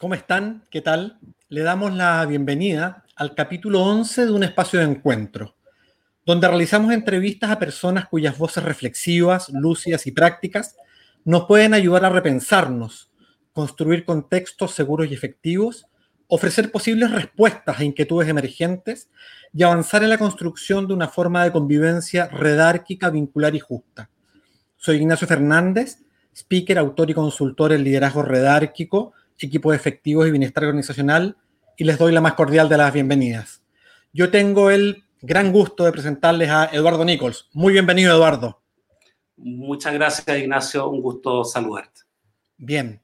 [0.00, 0.64] ¿Cómo están?
[0.70, 1.18] ¿Qué tal?
[1.50, 5.56] Le damos la bienvenida al capítulo 11 de un espacio de encuentro,
[6.24, 10.74] donde realizamos entrevistas a personas cuyas voces reflexivas, lúcidas y prácticas
[11.26, 13.10] nos pueden ayudar a repensarnos,
[13.52, 15.84] construir contextos seguros y efectivos,
[16.28, 19.10] ofrecer posibles respuestas a inquietudes emergentes
[19.52, 24.08] y avanzar en la construcción de una forma de convivencia redárquica, vincular y justa.
[24.78, 25.98] Soy Ignacio Fernández,
[26.34, 29.12] speaker, autor y consultor en liderazgo redárquico,
[29.46, 31.36] equipo de efectivos y bienestar organizacional,
[31.76, 33.62] y les doy la más cordial de las bienvenidas.
[34.12, 37.48] Yo tengo el gran gusto de presentarles a Eduardo Nichols.
[37.52, 38.62] Muy bienvenido, Eduardo.
[39.36, 40.88] Muchas gracias, Ignacio.
[40.88, 42.02] Un gusto saludarte.
[42.58, 43.00] Bien,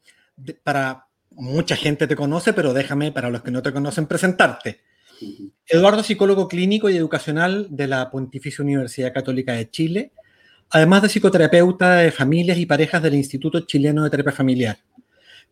[0.62, 4.80] para mucha gente te conoce, pero déjame, para los que no te conocen, presentarte.
[5.66, 10.12] Eduardo, psicólogo clínico y educacional de la Pontificia Universidad Católica de Chile,
[10.70, 14.78] además de psicoterapeuta de familias y parejas del Instituto Chileno de Terapia Familiar.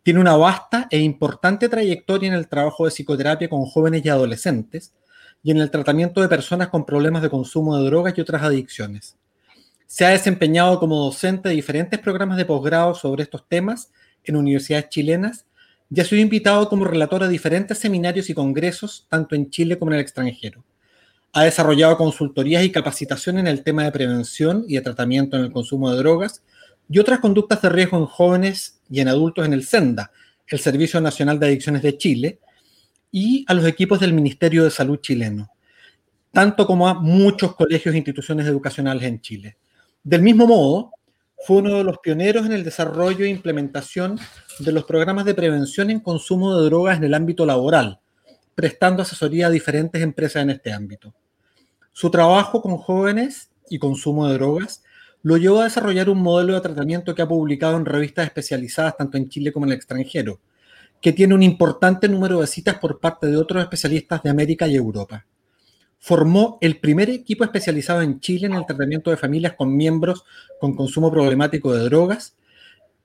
[0.05, 4.93] Tiene una vasta e importante trayectoria en el trabajo de psicoterapia con jóvenes y adolescentes
[5.43, 9.17] y en el tratamiento de personas con problemas de consumo de drogas y otras adicciones.
[9.87, 13.91] Se ha desempeñado como docente de diferentes programas de posgrado sobre estos temas
[14.25, 15.47] en universidades chilenas
[15.89, 19.91] y ha sido invitado como relator a diferentes seminarios y congresos, tanto en Chile como
[19.93, 20.63] en el extranjero.
[21.33, 25.53] Ha desarrollado consultorías y capacitación en el tema de prevención y de tratamiento en el
[25.53, 26.43] consumo de drogas
[26.89, 30.11] y otras conductas de riesgo en jóvenes y en adultos en el SENDA,
[30.47, 32.41] el Servicio Nacional de Adicciones de Chile,
[33.11, 35.51] y a los equipos del Ministerio de Salud chileno,
[36.33, 39.57] tanto como a muchos colegios e instituciones educacionales en Chile.
[40.03, 40.91] Del mismo modo,
[41.47, 44.19] fue uno de los pioneros en el desarrollo e implementación
[44.59, 48.01] de los programas de prevención en consumo de drogas en el ámbito laboral,
[48.55, 51.15] prestando asesoría a diferentes empresas en este ámbito.
[51.93, 54.83] Su trabajo con jóvenes y consumo de drogas
[55.25, 59.17] lo llevó a desarrollar un modelo de tratamiento que ha publicado en revistas especializadas tanto
[59.17, 60.39] en Chile como en el extranjero,
[61.01, 64.77] que tiene un importante número de citas por parte de otros especialistas de América y
[64.77, 65.25] Europa.
[65.99, 70.27] Formó el primer equipo especializado en Chile en el tratamiento de familias con miembros
[70.61, 72.37] con consumo problemático de drogas,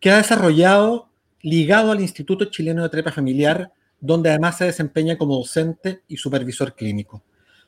[0.02, 1.08] que ha desarrollado
[1.42, 3.72] ligado al Instituto Chileno de Terapia Familiar,
[4.02, 7.24] donde además se desempeña como docente y supervisor clínico.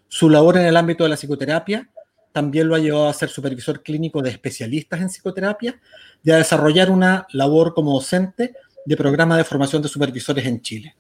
[0.10, 1.90] Su labor en el ámbito de la psicoterapia
[2.32, 5.80] también lo ha llevado a ser supervisor clínico de especialistas en psicoterapia
[6.24, 8.54] y a desarrollar una labor como docente
[8.86, 10.96] de programa de formación de supervisores en Chile.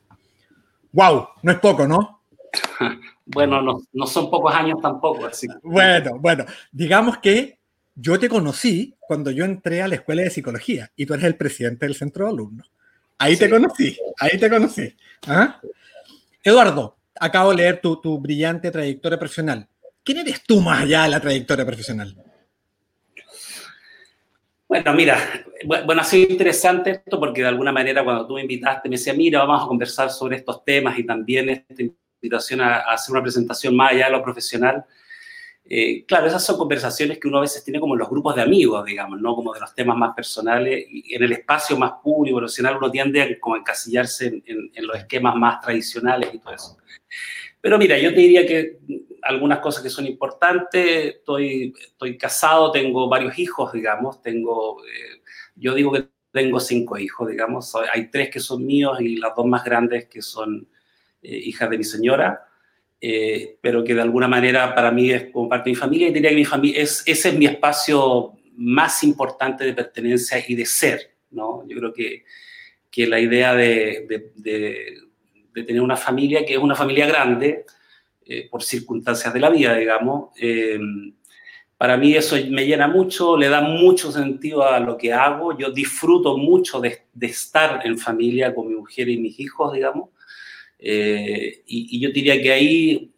[0.91, 1.27] ¡Wow!
[1.43, 2.21] No es poco, ¿no?
[3.33, 5.25] Bueno, no, no son pocos años tampoco.
[5.25, 5.47] Así.
[5.63, 7.59] Bueno, bueno, digamos que
[7.95, 11.37] yo te conocí cuando yo entré a la escuela de psicología y tú eres el
[11.37, 12.69] presidente del centro de alumnos.
[13.17, 14.93] Ahí te conocí, ahí te conocí.
[15.27, 15.61] ¿Ah?
[16.43, 19.67] Eduardo, acabo de leer tu, tu brillante trayectoria profesional.
[20.03, 22.15] ¿Quién eres tú más allá de la trayectoria profesional?
[24.67, 25.17] Bueno, mira,
[25.65, 29.13] bueno, ha sido interesante esto porque de alguna manera cuando tú me invitaste me decía,
[29.13, 33.75] mira, vamos a conversar sobre estos temas y también esta invitación a, hacer una presentación
[33.75, 34.85] más allá de lo profesional.
[35.65, 38.41] Eh, claro, esas son conversaciones que uno a veces tiene como en los grupos de
[38.41, 39.35] amigos, digamos, ¿no?
[39.35, 43.21] Como de los temas más personales y en el espacio más público, profesional, uno tiende
[43.21, 46.77] a como encasillarse en, en los esquemas más tradicionales y todo eso.
[47.59, 48.79] Pero mira, yo te diría que
[49.21, 51.15] algunas cosas que son importantes.
[51.15, 54.21] Estoy, estoy casado, tengo varios hijos, digamos.
[54.21, 55.21] Tengo, eh,
[55.55, 57.73] yo digo que tengo cinco hijos, digamos.
[57.93, 60.67] Hay tres que son míos y las dos más grandes que son
[61.21, 62.45] eh, hijas de mi señora.
[63.03, 66.13] Eh, pero que de alguna manera para mí es como parte de mi familia y
[66.13, 70.67] diría que mi familia es, ese es mi espacio más importante de pertenencia y de
[70.67, 71.65] ser, ¿no?
[71.67, 72.25] Yo creo que,
[72.91, 74.97] que la idea de, de, de,
[75.51, 77.65] de tener una familia que es una familia grande,
[78.25, 80.29] eh, por circunstancias de la vida, digamos.
[80.39, 80.79] Eh,
[81.77, 85.57] para mí eso me llena mucho, le da mucho sentido a lo que hago.
[85.57, 90.09] Yo disfruto mucho de, estar en familia con mi mujer y mis hijos, digamos.
[90.77, 93.11] Eh, y, yo diría que ahí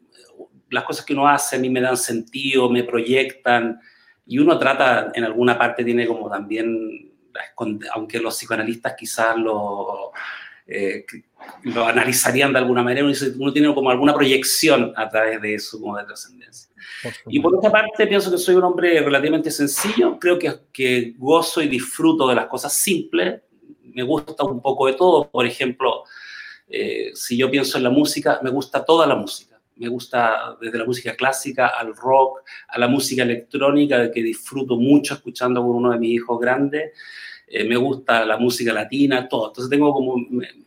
[0.69, 3.79] las cosas que uno hace a mí me dan sentido, me proyectan,
[4.25, 7.11] y uno trata, en alguna parte tiene como también,
[7.93, 10.11] aunque los psicoanalistas quizás lo
[10.65, 11.05] eh,
[11.63, 15.97] lo analizarían de alguna manera, uno, tiene como alguna proyección a través de eso como
[15.97, 16.69] de trascendencia.
[17.27, 21.61] Y por otra parte, pienso que soy un hombre relativamente sencillo, creo que, que gozo
[21.61, 23.41] y disfruto de las cosas simples,
[23.81, 26.03] me gusta un poco de todo, por ejemplo,
[26.67, 29.59] eh, si yo pienso en la música, me gusta toda la música.
[29.75, 35.15] Me gusta desde la música clásica al rock, a la música electrónica, que disfruto mucho
[35.15, 36.91] escuchando con uno de mis hijos grandes.
[37.55, 39.49] Eh, me gusta la música latina, todo.
[39.49, 40.15] Entonces tengo como,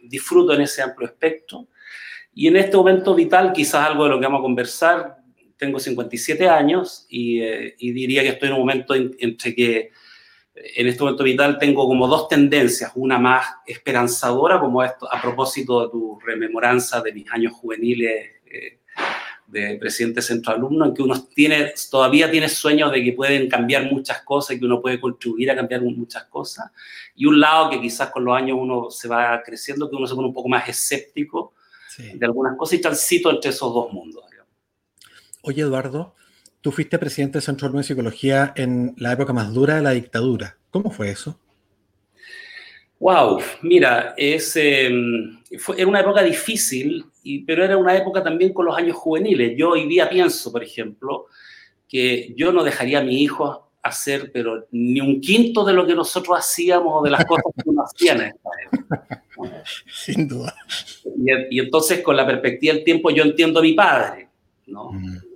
[0.04, 1.66] disfruto en ese amplio espectro.
[2.32, 5.16] Y en este momento vital, quizás algo de lo que vamos a conversar,
[5.56, 9.90] tengo 57 años y, eh, y diría que estoy en un momento entre que
[10.54, 15.82] en este momento vital tengo como dos tendencias, una más esperanzadora, como esto, a propósito
[15.82, 18.78] de tu rememoranza de mis años juveniles eh,
[19.46, 23.90] de presidente centro alumno, en que uno tiene, todavía tiene sueños de que pueden cambiar
[23.90, 26.70] muchas cosas y que uno puede contribuir a cambiar muchas cosas,
[27.14, 30.14] y un lado que quizás con los años uno se va creciendo, que uno se
[30.14, 31.54] pone un poco más escéptico
[31.98, 34.22] de algunas cosas y transito entre esos dos mundos.
[35.42, 36.16] Oye, Eduardo,
[36.66, 40.58] Tú fuiste presidente del Centro de Psicología en la época más dura de la dictadura.
[40.72, 41.38] ¿Cómo fue eso?
[42.98, 48.52] Wow, mira, es, em, fue, era una época difícil, y, pero era una época también
[48.52, 49.54] con los años juveniles.
[49.56, 51.26] Yo hoy día pienso, por ejemplo,
[51.88, 55.94] que yo no dejaría a mi hijo hacer, pero ni un quinto de lo que
[55.94, 59.22] nosotros hacíamos o de las cosas que uno hacía en esta época.
[59.92, 60.54] Sin duda.
[61.50, 64.28] Y, entonces, con la perspectiva del tiempo, yo entiendo a mi padre,
[64.66, 64.92] ¿no?
[64.92, 65.26] Mm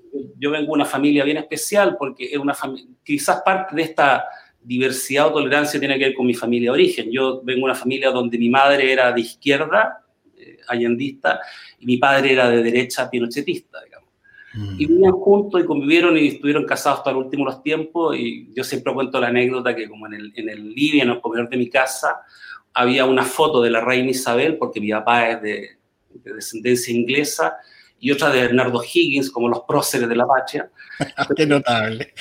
[0.41, 2.57] yo vengo de una familia bien especial porque es una
[3.05, 4.25] quizás parte de esta
[4.63, 7.11] diversidad o tolerancia tiene que ver con mi familia de origen.
[7.11, 10.05] Yo vengo de una familia donde mi madre era de izquierda,
[10.37, 11.41] eh, allendista,
[11.79, 14.09] y mi padre era de derecha, pinochetista, digamos.
[14.53, 14.81] Mm.
[14.81, 18.17] Y vivían juntos y convivieron y estuvieron casados hasta los últimos tiempos.
[18.17, 21.21] Y yo siempre cuento la anécdota que como en el, en el living, en el
[21.21, 22.21] comedor de mi casa,
[22.75, 25.71] había una foto de la reina Isabel, porque mi papá es de,
[26.11, 27.57] de descendencia inglesa,
[28.01, 30.71] y otra de Bernardo Higgins, como los próceres de la patria.
[31.37, 32.15] Qué notable.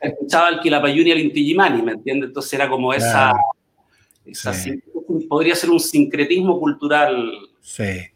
[0.00, 2.28] Escuchaba el Quilapayún y el Intigimani, ¿me entiendes?
[2.28, 3.32] Entonces era como esa...
[5.28, 7.32] Podría ser un sincretismo cultural.
[7.60, 8.10] Sí.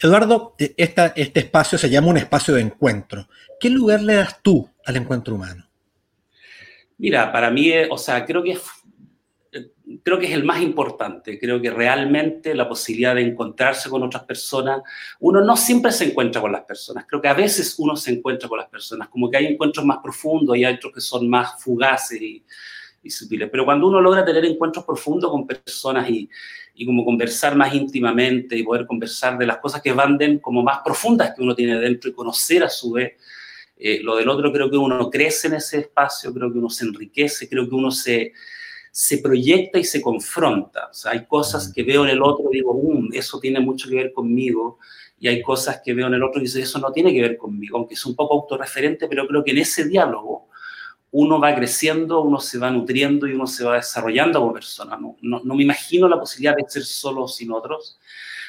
[0.00, 3.26] Eduardo, e, esta, este espacio se llama un espacio de encuentro.
[3.58, 5.66] ¿Qué lugar le das tú al encuentro humano?
[6.98, 8.62] Mira, para mí, o sea, creo que es
[10.02, 11.38] creo que es el más importante.
[11.38, 14.82] Creo que realmente la posibilidad de encontrarse con otras personas,
[15.20, 18.48] uno no siempre se encuentra con las personas, creo que a veces uno se encuentra
[18.48, 21.62] con las personas, como que hay encuentros más profundos y hay otros que son más
[21.62, 22.44] fugaces y,
[23.10, 23.48] sutiles.
[23.50, 26.30] Pero cuando uno logra tener encuentros profundos con personas y,
[26.74, 30.62] y, como conversar más íntimamente y poder conversar de las cosas que van den como
[30.62, 33.14] más profundas que uno tiene dentro y conocer a su vez,
[33.76, 36.84] eh, lo del otro creo que uno crece en ese espacio, creo que uno se
[36.84, 38.32] enriquece, creo que uno se
[38.92, 40.88] se proyecta y se confronta.
[40.90, 43.88] O sea, hay cosas que veo en el otro y digo, um, eso tiene mucho
[43.88, 44.78] que ver conmigo,
[45.18, 47.36] y hay cosas que veo en el otro y digo, eso no tiene que ver
[47.36, 50.48] conmigo, aunque es un poco autorreferente, pero creo que en ese diálogo
[51.12, 54.98] uno va creciendo, uno se va nutriendo y uno se va desarrollando como persona.
[54.98, 58.00] No, no, me imagino la posibilidad de ser solo sin otros.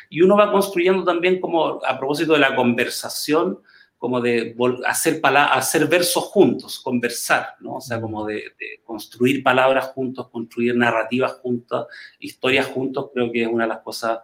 [0.10, 3.60] Y uno va construyendo también como, a propósito de la conversación,
[4.04, 4.54] como de
[4.86, 7.76] hacer, hacer versos juntos, conversar, ¿no?
[7.76, 8.52] O sea, como de,
[8.84, 11.86] construir palabras juntos, construir narrativas juntas,
[12.20, 14.20] historias juntos, creo que es una de las cosas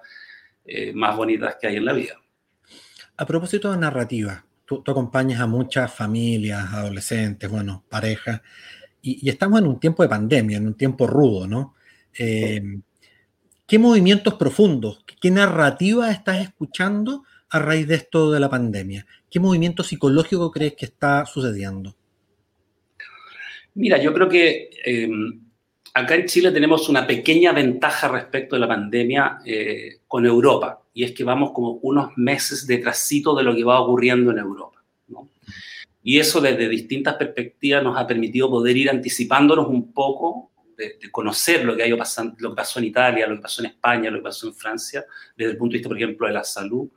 [0.65, 2.19] eh, más bonitas que hay en la vida.
[3.15, 8.41] A propósito de narrativa, tú, acompañas a muchas familias, adolescentes, bueno, parejas,
[9.01, 11.75] y, estamos en un tiempo de pandemia, en un tiempo rudo, ¿no?
[12.17, 12.81] Eh,
[13.65, 19.05] ¿Qué movimientos profundos, qué narrativa estás escuchando a raíz de esto de la pandemia?
[19.29, 21.95] ¿Qué movimiento psicológico crees que está sucediendo?
[23.75, 25.41] Mira, yo creo que em,
[25.93, 31.03] acá en Chile tenemos una pequeña ventaja respecto de la pandemia eh, con Europa, y
[31.03, 34.79] es que vamos como unos meses detrásito de lo que va ocurriendo en Europa.
[36.01, 41.65] Y eso desde distintas perspectivas nos ha permitido poder ir anticipándonos un poco de, conocer
[41.65, 44.19] lo que, ha pasando, lo que pasó en Italia, lo que pasó en España, lo
[44.19, 46.89] que pasó en Francia, desde el punto de vista, por ejemplo, de la salud,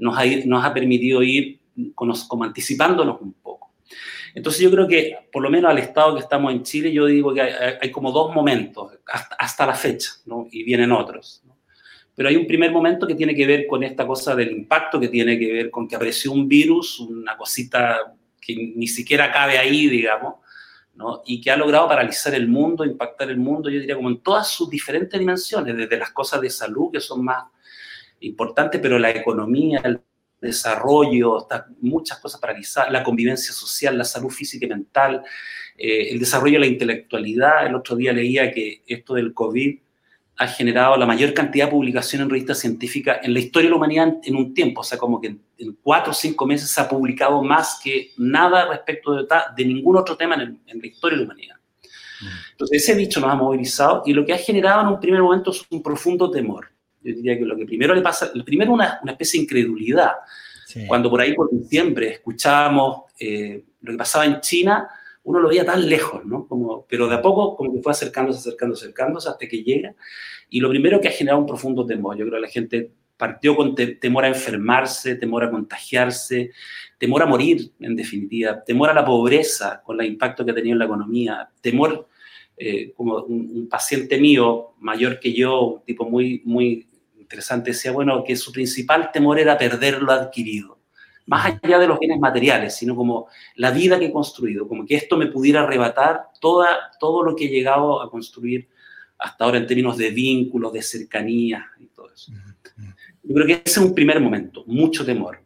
[0.00, 1.60] nos ha, permitido ir
[1.94, 3.72] como, anticipándonos un poco.
[4.34, 7.34] Entonces yo creo que, por lo menos al estado que estamos en Chile, yo digo
[7.34, 8.92] que hay, como dos momentos
[9.38, 10.10] hasta, la fecha,
[10.50, 11.42] y vienen otros.
[12.14, 15.08] Pero hay un primer momento que tiene que ver con esta cosa del impacto, que
[15.08, 19.88] tiene que ver con que apareció un virus, una cosita que ni siquiera cabe ahí,
[19.88, 20.34] digamos,
[21.24, 24.48] y que ha logrado paralizar el mundo, impactar el mundo, yo diría como en todas
[24.48, 27.44] sus diferentes dimensiones, desde las cosas de salud, que son más
[28.20, 30.00] importantes, pero la economía, el
[30.40, 31.46] desarrollo,
[31.80, 35.22] muchas cosas paralizadas, la convivencia social, la salud física y mental,
[35.76, 37.66] eh, el desarrollo de la intelectualidad.
[37.66, 39.78] El otro día leía que esto del COVID
[40.38, 43.76] ha generado la mayor cantidad de publicación en revistas científicas en la historia de la
[43.76, 46.88] humanidad en, un tiempo, o sea, como que en, cuatro o cinco meses se ha
[46.88, 51.30] publicado más que nada respecto de, de ningún otro tema en, la historia de la
[51.30, 51.56] humanidad.
[52.22, 52.26] Mm.
[52.52, 55.50] Entonces, ese dicho nos ha movilizado y lo que ha generado en un primer momento
[55.50, 56.68] es un profundo temor
[57.02, 60.12] yo diría que lo que primero le pasa, primero una, una especie de incredulidad.
[60.86, 64.88] Cuando por ahí por diciembre escuchábamos eh, lo que pasaba en China,
[65.24, 66.46] uno lo veía tan lejos, ¿no?
[66.46, 69.94] Como, pero de a poco como que fue acercándose, acercándose, acercándose hasta que llega.
[70.48, 73.54] Y lo primero que ha generado un profundo temor, yo creo que la gente partió
[73.54, 76.52] con temor a enfermarse, temor a contagiarse,
[76.96, 80.72] temor a morir, en definitiva, temor a la pobreza con el impacto que ha tenido
[80.72, 82.08] en la economía, temor,
[82.56, 86.86] eh, como un, paciente mío, mayor que yo, un tipo muy, muy
[87.30, 90.80] interesante, decía, bueno, que su principal temor era perder lo adquirido,
[91.26, 94.96] más allá de los bienes materiales, sino como la vida que he construido, como que
[94.96, 98.68] esto me pudiera arrebatar toda, todo lo que he llegado a construir
[99.16, 102.32] hasta ahora en términos de vínculos, de cercanía y todo eso.
[103.22, 105.38] Yo creo que ese es un primer momento, mucho temor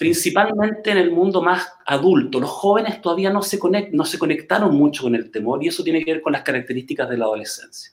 [0.00, 2.40] principalmente en el mundo más adulto.
[2.40, 3.58] Los jóvenes todavía no se,
[3.92, 7.10] no se conectaron mucho con el temor y eso tiene que ver con las características
[7.10, 7.92] de la adolescencia.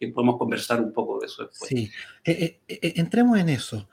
[0.00, 1.68] Que podemos conversar un poco de eso después.
[1.68, 1.90] Sí,
[2.24, 3.86] eh, eh, eh, entremos en eso.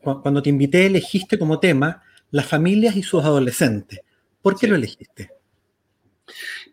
[0.00, 4.00] cuando te invité, elegiste como tema las familias y sus adolescentes.
[4.42, 5.30] ¿Por qué lo elegiste?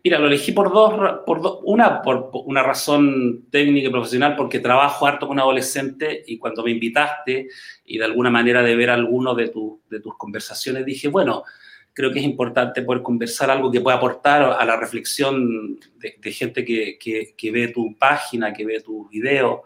[0.02, 5.06] Mira, lo elegí por dos, por una por una razón técnica y profesional, porque trabajo
[5.06, 7.48] harto con adolescentes y cuando me invitaste
[7.84, 9.52] y de alguna manera de ver alguno de,
[9.90, 11.44] de tus conversaciones, dije, bueno,
[11.92, 16.64] creo que es importante poder conversar algo que pueda aportar a la reflexión de, gente
[16.64, 19.60] que, que, ve tu página, que ve tus videos,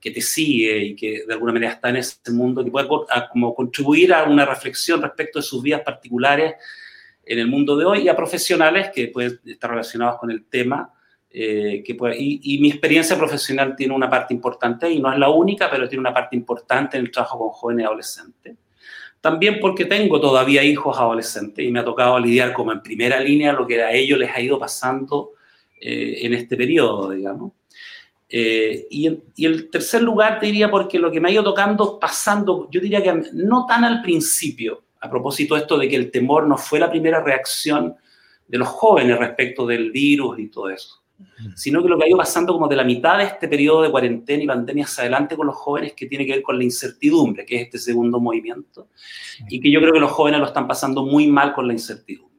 [0.00, 2.88] que te sigue y que de alguna manera está en ese mundo, que pueda
[3.30, 6.54] como contribuir a una reflexión respecto de sus vidas particulares
[7.24, 10.92] en el mundo de hoy y a profesionales que pueden estar relacionados con el tema.
[11.32, 15.70] Eh, que y, mi experiencia profesional tiene una parte importante y no es la única,
[15.70, 18.56] pero tiene una parte importante en el trabajo con jóvenes y adolescentes.
[19.20, 23.52] También porque tengo todavía hijos adolescentes y me ha tocado lidiar como en primera línea
[23.52, 25.32] lo que a ellos les ha ido pasando
[25.80, 27.52] eh, en este periodo, digamos.
[28.28, 31.98] Eh, y, y, el tercer lugar te diría porque lo que me ha ido tocando,
[31.98, 36.46] pasando, yo diría que no tan al principio, a propósito esto de que el temor
[36.46, 37.96] no fue la primera reacción
[38.46, 40.99] de los jóvenes respecto del virus y todo eso,
[41.54, 43.90] sino que lo que ha ido pasando como de la mitad de este periodo de
[43.90, 47.44] cuarentena y pandemia hacia adelante con los jóvenes que tiene que ver con la incertidumbre,
[47.46, 48.88] que es este segundo movimiento,
[49.48, 52.30] y que yo creo que los jóvenes lo están pasando muy mal con la incertidumbre.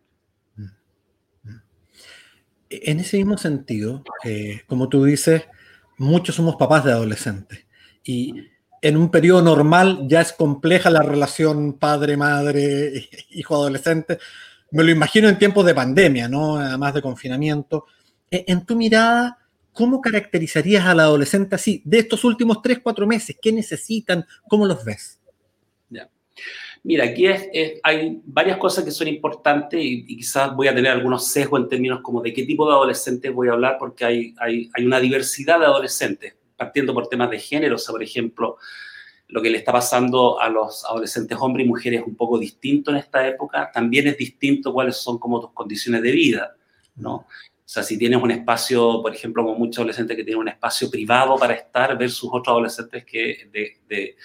[2.70, 5.44] En ese mismo sentido, eh, como tú dices,
[5.98, 7.66] muchos somos papás de adolescentes
[8.04, 8.34] y
[8.82, 14.18] en un periodo normal ya es compleja la relación padre-madre, hijo-adolescente.
[14.72, 16.58] Me lo imagino en tiempos de pandemia, ¿no?
[16.58, 17.86] Además de confinamiento.
[18.32, 19.38] E, en tu mirada,
[19.74, 21.82] ¿cómo caracterizarías al adolescente así?
[21.86, 24.26] De estos últimos tres, cuatro meses, ¿qué necesitan?
[24.48, 25.20] ¿Cómo los ves?
[26.84, 27.28] Mira, aquí
[27.84, 32.00] hay varias cosas que son importantes y, quizás voy a tener algunos sesgos en términos
[32.02, 34.34] como de qué tipo de adolescentes voy a hablar, porque hay
[34.84, 38.58] una diversidad de adolescentes partiendo por temas de género, o sea, por ejemplo,
[39.28, 42.92] lo que le está pasando a los adolescentes hombres y mujeres es un poco distinto
[42.92, 46.56] en esta época, también es distinto cuáles son como tus condiciones de vida,
[46.96, 47.26] ¿no?
[47.72, 50.92] O sea, si tienes un espacio, por ejemplo, como muchos adolescentes que tienen un espacio
[50.92, 53.50] privado para estar versus otros adolescentes que
[53.88, 54.18] de,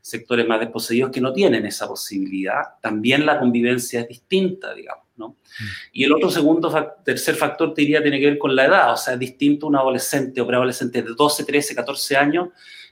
[0.00, 5.28] sectores más desposeídos que no tienen esa posibilidad, también la convivencia es distinta, digamos, ¿no?
[5.28, 5.64] Mm.
[5.92, 6.72] Y el otro segundo,
[7.04, 9.76] tercer factor, te diría, tiene que ver con la edad, o sea, es distinto un
[9.76, 12.48] adolescente o preadolescente de 12, 13, 14 años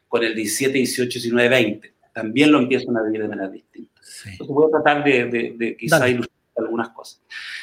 [0.09, 1.95] con el 17, 18, 19, 20.
[2.13, 3.99] También lo empiezan a vivir de manera distinta.
[4.27, 7.23] Entonces voy a tratar de, de, de quizá ilustrar algunas cosas.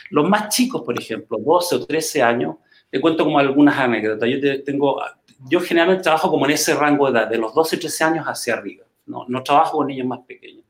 [0.09, 2.55] Los más chicos, por ejemplo, 12 o 13 años,
[2.89, 4.29] te cuento como algunas anécdotas.
[4.29, 5.01] Yo tengo,
[5.49, 8.25] yo generalmente trabajo como en ese rango de edad, de los 12 o 13 años
[8.25, 10.63] hacia arriba no, no trabajo con niños más pequeños.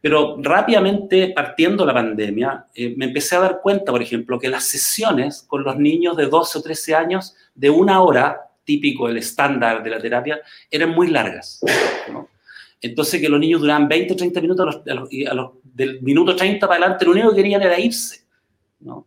[0.00, 4.64] Pero rápidamente, partiendo la pandemia, eh, me empecé a dar cuenta, por ejemplo, que las
[4.64, 9.82] sesiones con los niños de 12 o 13 años, de una hora, típico, el estándar
[9.82, 11.60] de la terapia, eran muy largas.
[12.84, 16.66] Entonces, que los niños duraban 20 o 30 minutos, y a los, del minuto 30
[16.66, 18.24] para adelante, lo único que querían era irse.
[18.80, 19.06] ¿no?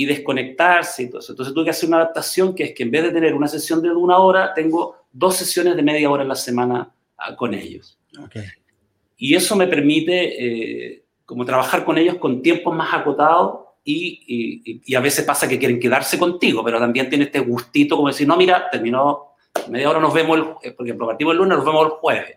[0.00, 1.32] y desconectarse y todo eso.
[1.32, 3.82] Entonces tuve que hacer una adaptación que es que en vez de tener una sesión
[3.82, 7.98] de una hora, tengo dos sesiones de media hora en la semana ah, con ellos.
[9.16, 14.94] Y eso me permite eh, como trabajar con ellos con tiempos más acotados y, y,
[14.94, 18.36] a veces pasa que quieren quedarse contigo, pero también tiene este gustito como decir, no,
[18.36, 19.34] mira, terminó
[19.68, 22.36] media hora, nos vemos, el, eh, porque partimos el lunes, nos vemos el jueves,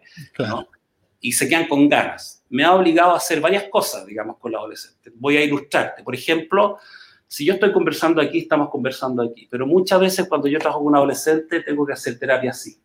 [1.21, 2.43] Y se quedan con ganas.
[2.49, 5.11] Me ha obligado a hacer varias cosas, digamos, con la adolescente.
[5.15, 6.03] Voy a ilustrarte.
[6.03, 6.79] Por ejemplo,
[7.27, 10.87] si yo estoy conversando aquí, estamos conversando aquí, pero muchas veces cuando yo trabajo con
[10.87, 12.77] un adolescente tengo que hacer terapia así.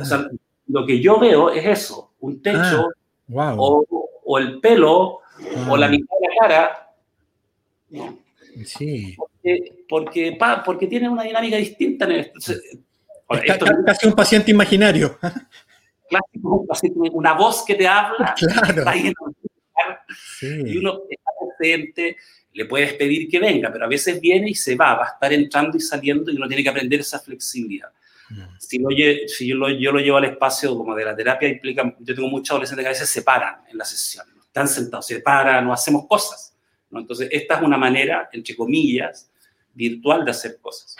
[0.00, 0.30] O sea, ah
[0.72, 2.88] lo que yo veo es eso, un techo
[3.36, 5.20] ah, o, el pelo
[5.68, 5.88] o la ah.
[5.88, 6.94] mitad de la cara.
[8.64, 9.16] Sí.
[9.88, 12.06] Porque, porque, tiene una dinámica distinta.
[12.06, 12.52] En esto.
[13.44, 15.18] esto casi un paciente imaginario.
[16.12, 18.34] Clásico, una voz que te habla.
[19.74, 20.02] Claro.
[20.42, 22.16] Y uno está presente,
[22.52, 25.32] le puedes pedir que venga, pero a veces viene y se va, va a estar
[25.32, 27.88] entrando y saliendo y uno tiene que aprender esa flexibilidad.
[28.28, 28.42] Mm.
[28.58, 28.90] Si, lo,
[29.26, 32.28] si yo, lo, yo, lo, llevo al espacio como de la terapia, implica, yo tengo
[32.28, 35.72] muchos adolescentes que a veces se paran en la sesión, están sentados, se paran, no
[35.72, 36.54] hacemos cosas.
[36.90, 37.00] ¿no?
[37.00, 39.30] Entonces, esta es una manera, entre comillas,
[39.72, 40.96] virtual de hacer cosas.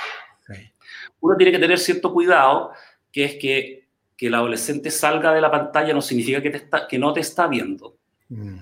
[1.21, 2.73] Uno tiene que tener cierto cuidado,
[3.13, 3.82] que es que,
[4.23, 7.19] que el adolescente salga de la pantalla no significa que, te está, que no te
[7.19, 7.97] está viendo.
[8.29, 8.57] Mm.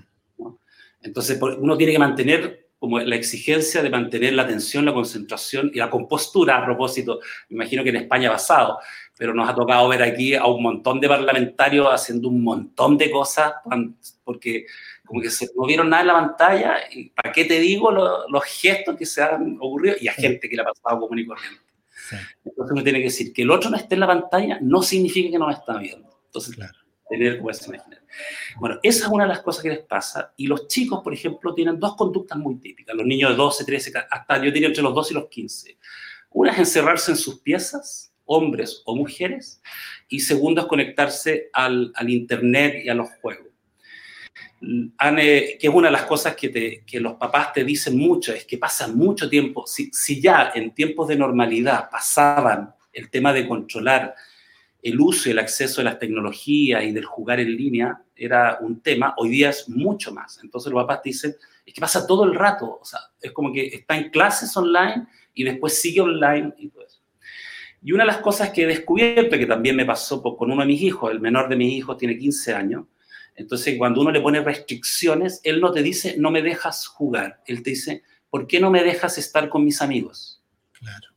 [1.02, 5.76] Entonces, uno tiene que mantener como la exigencia de mantener la atención, la concentración y
[5.76, 7.20] la compostura a propósito.
[7.50, 8.78] Me imagino que en España ha pasado,
[9.18, 13.10] pero nos ha tocado ver aquí a un montón de parlamentarios haciendo un montón de
[13.10, 13.52] cosas
[14.24, 14.64] porque
[15.04, 18.44] como que se, no vieron nada en la pantalla y para qué te digo los
[18.44, 21.69] gestos que se han ocurrido y a gente que le ha pasado común y corriente.
[22.44, 25.30] Entonces uno tiene que decir que el otro no esté en la pantalla no significa
[25.30, 26.08] que no lo está viendo.
[26.26, 26.78] Entonces, claro.
[27.08, 28.00] tener como imaginación.
[28.58, 30.32] Bueno, esa es una de las cosas que les pasa.
[30.36, 32.94] Y los chicos, por ejemplo, tienen dos conductas muy típicas.
[32.94, 35.78] Los niños de 12, 13, hasta yo diría entre los 12 y los 15.
[36.30, 39.60] Una es encerrarse en sus piezas, hombres o mujeres.
[40.08, 43.49] Y segundo es conectarse al, al Internet y a los juegos.
[44.60, 48.44] Que es una de las cosas que, te, que, los papás te dicen mucho, es
[48.44, 49.66] que pasan mucho tiempo.
[49.66, 54.14] Si, si ya en tiempos de normalidad pasaban el tema de controlar
[54.82, 58.80] el uso y el acceso a las tecnologías y del jugar en línea era un
[58.80, 60.40] tema, hoy día es mucho más.
[60.42, 63.66] Entonces los papás dicen, es que pasa todo el rato, o sea, es como que
[63.66, 67.00] está en clases online y después sigue online y todo eso.
[67.82, 70.68] Y una de las cosas que he descubierto, que también me pasó con uno de
[70.68, 72.84] mis hijos, el menor de mis hijos tiene 15 años,
[73.40, 77.62] entonces cuando uno le pone restricciones, él no te dice, no me dejas jugar, él
[77.62, 80.42] te dice, ¿por qué no me dejas estar con mis amigos?
[80.72, 81.08] Claro.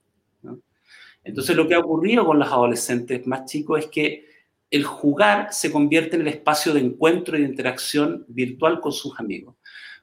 [1.21, 4.25] Entonces lo que ha ocurrido con los adolescentes más chicos es que
[4.71, 9.19] el jugar se convierte en el espacio de encuentro y de interacción virtual con sus
[9.19, 9.55] amigos.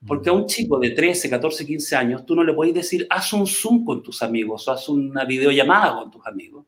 [0.06, 3.32] Porque a un chico de 13, 14, 15 años, tú no le puedes decir, haz
[3.32, 6.66] un Zoom con tus amigos o haz una videollamada con tus amigos,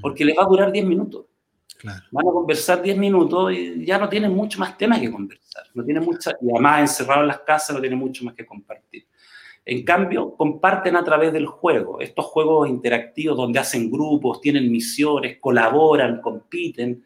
[0.00, 1.26] porque les va a durar 10 minutos.
[1.82, 5.64] Van a conversar 10 minutos y ya no tienen mucho más tema que conversar.
[5.74, 9.06] No tienen mucha, y además encerrado en las casas no tienen mucho más que compartir.
[9.64, 15.38] En cambio, comparten a través del juego, estos juegos interactivos donde hacen grupos, tienen misiones,
[15.38, 17.04] colaboran, compiten.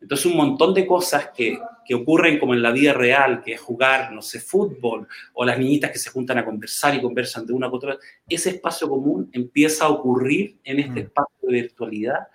[0.00, 3.60] Entonces, un montón de cosas que, que, ocurren como en la vida real, que es
[3.60, 7.52] jugar, no sé, fútbol, o las niñitas que se juntan a conversar y conversan de
[7.52, 11.04] una con otra, ese espacio común empieza a ocurrir en este mm.
[11.04, 12.28] espacio de virtualidad.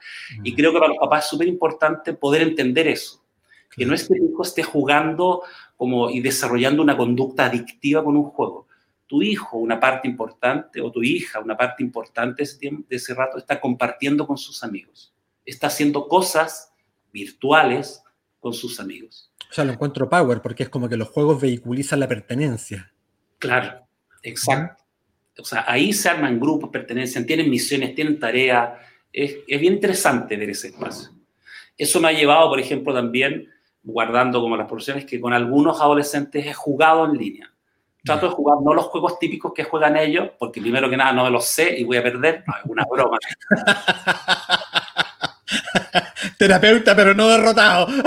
[0.43, 0.55] Y mm.
[0.55, 3.21] creo que para los papás es súper importante poder entender eso.
[3.75, 5.43] Que no es que el hijo esté jugando
[5.77, 8.67] como y desarrollando una conducta adictiva con un juego,
[9.07, 12.95] tu hijo una parte importante o tu hija una parte importante de ese, tiempo, de
[12.95, 15.13] ese rato está compartiendo con sus amigos.
[15.45, 16.73] Está haciendo cosas
[17.11, 18.03] virtuales
[18.39, 19.30] con sus amigos.
[19.51, 22.91] O sea, lo encuentro power porque es como que los juegos vehiculizan la pertenencia.
[23.37, 23.85] Claro,
[24.23, 24.81] exacto.
[25.37, 28.79] O sea, ahí se arman grupos, pertenecen, tienen misiones, tienen tareas.
[29.11, 31.09] Es, es bien interesante ver ese espacio.
[31.77, 33.49] Eso me ha llevado, por ejemplo, también,
[33.83, 37.51] guardando como las profesiones, que con algunos adolescentes he jugado en línea
[38.03, 41.29] Trato de jugar no los juegos típicos que juegan ellos, porque primero que nada no
[41.29, 42.43] los sé y voy a perder.
[42.47, 43.19] No, es una broma.
[46.37, 47.87] Terapeuta, pero no derrotado.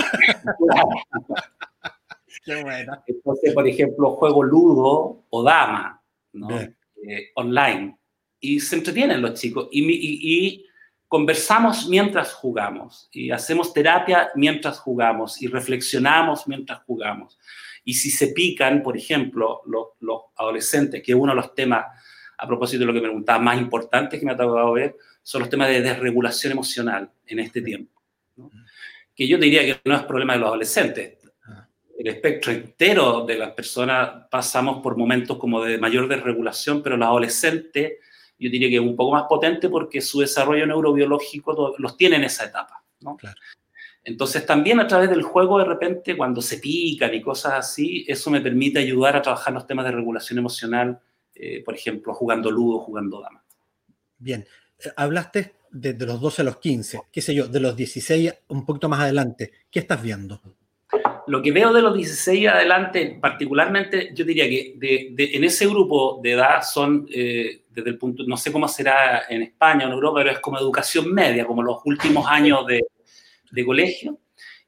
[2.44, 3.02] Qué bueno.
[3.06, 6.02] Entonces, por ejemplo, juego Ludo o Dama,
[6.34, 6.60] ¿no?
[6.60, 7.96] Eh, online.
[8.40, 9.68] Y se entretienen los chicos.
[9.72, 10.66] Y, y,
[11.08, 13.08] conversamos mientras jugamos.
[13.12, 15.40] Y hacemos terapia mientras jugamos.
[15.40, 17.38] Y reflexionamos mientras jugamos.
[17.84, 21.86] Y si se pican, por ejemplo, los, los adolescentes, que es uno de los temas,
[22.36, 25.40] a propósito de lo que me preguntaba, más importantes que me ha tocado ver, son
[25.40, 28.00] los temas de desregulación emocional en este tiempo.
[29.16, 31.18] Que yo diría que no es problema de los adolescentes.
[31.46, 31.66] Ah.
[31.98, 37.08] El espectro entero de las personas pasamos por momentos como de mayor desregulación, pero los
[37.08, 37.94] adolescentes,
[38.38, 42.24] yo diría que es un poco más potente porque su desarrollo neurobiológico los tiene en
[42.24, 42.84] esa etapa.
[43.00, 43.16] ¿no?
[43.16, 43.36] Claro.
[44.04, 48.30] Entonces también a través del juego de repente cuando se pican y cosas así, eso
[48.30, 51.00] me permite ayudar a trabajar los temas de regulación emocional,
[51.34, 53.42] eh, por ejemplo, jugando ludo, jugando dama.
[54.18, 54.46] Bien,
[54.96, 58.88] hablaste de, los 12 a los 15, qué sé yo, de los 16 un poquito
[58.88, 60.40] más adelante, ¿qué estás viendo?
[61.26, 66.32] Lo que veo de los 16 adelante, particularmente, yo diría que en ese grupo de
[66.32, 70.20] edad son, eh, desde el punto, no sé cómo será en España o en Europa,
[70.20, 72.82] pero es como educación media, como los últimos años de,
[73.50, 74.18] de colegio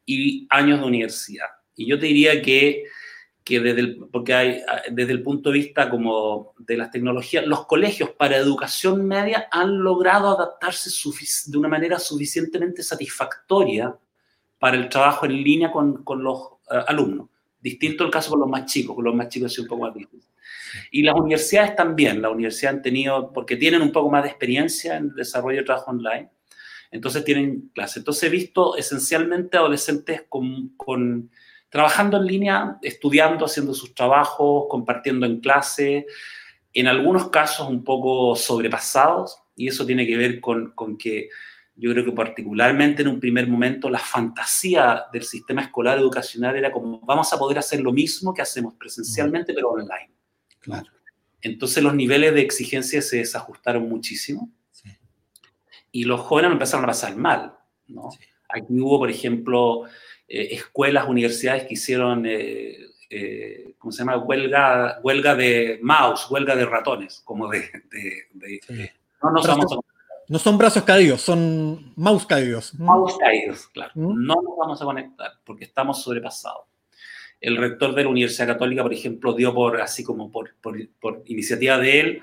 [0.07, 1.49] y años de universidad.
[1.77, 2.85] Y yo te diría que,
[3.47, 7.65] que desde, el, porque hay, desde el punto de vista como de las tecnologías, los
[7.67, 10.91] colegios para educación media han logrado adaptarse
[11.47, 13.97] de una manera suficientemente satisfactoria
[14.59, 16.41] para el trabajo en línea con, con los
[16.73, 17.29] eh, alumnos.
[17.61, 19.95] Distinto el caso con los más chicos, con los más chicos es un poco más
[19.95, 20.29] difícil.
[20.91, 24.97] Y las universidades también, las universidades han tenido, porque tienen un poco más de experiencia
[24.97, 26.31] en el desarrollo de trabajo online,
[26.91, 28.01] Entonces tienen clase.
[28.01, 31.31] Entonces he visto esencialmente adolescentes con,
[31.77, 36.07] trabajando en línea, estudiando, haciendo sus trabajos, compartiendo en clase,
[36.73, 41.29] en algunos casos un poco sobrepasados, y eso tiene que ver con, con que
[41.75, 46.73] yo creo que particularmente en un primer momento la fantasía del sistema escolar educacional era
[46.73, 50.15] como vamos a poder hacer lo mismo que hacemos presencialmente, pero online.
[50.61, 50.91] Claro.
[51.43, 54.51] Entonces los niveles de exigencia se desajustaron muchísimo
[55.93, 57.55] y los jóvenes empezaron a pasar mal.
[57.87, 58.09] ¿no?
[58.49, 59.85] Aquí hubo, por ejemplo,
[60.29, 62.77] eh, escuelas, universidades que hicieron, eh,
[63.11, 64.19] eh, ¿cómo se llama?
[64.19, 67.69] Huelga, huelga de mouse, huelga de ratones, como de...
[69.23, 69.31] no,
[70.29, 72.75] no son brazos caídos, son mouse caídos.
[72.75, 73.93] Mouse caídos, claro.
[73.95, 74.27] ¿Mm?
[74.27, 76.67] No nos vamos a conectar porque estamos sobrepasados
[77.41, 81.79] el rector de la Universidad Católica, por ejemplo, dio por, así como por, por, iniciativa
[81.79, 82.23] de él,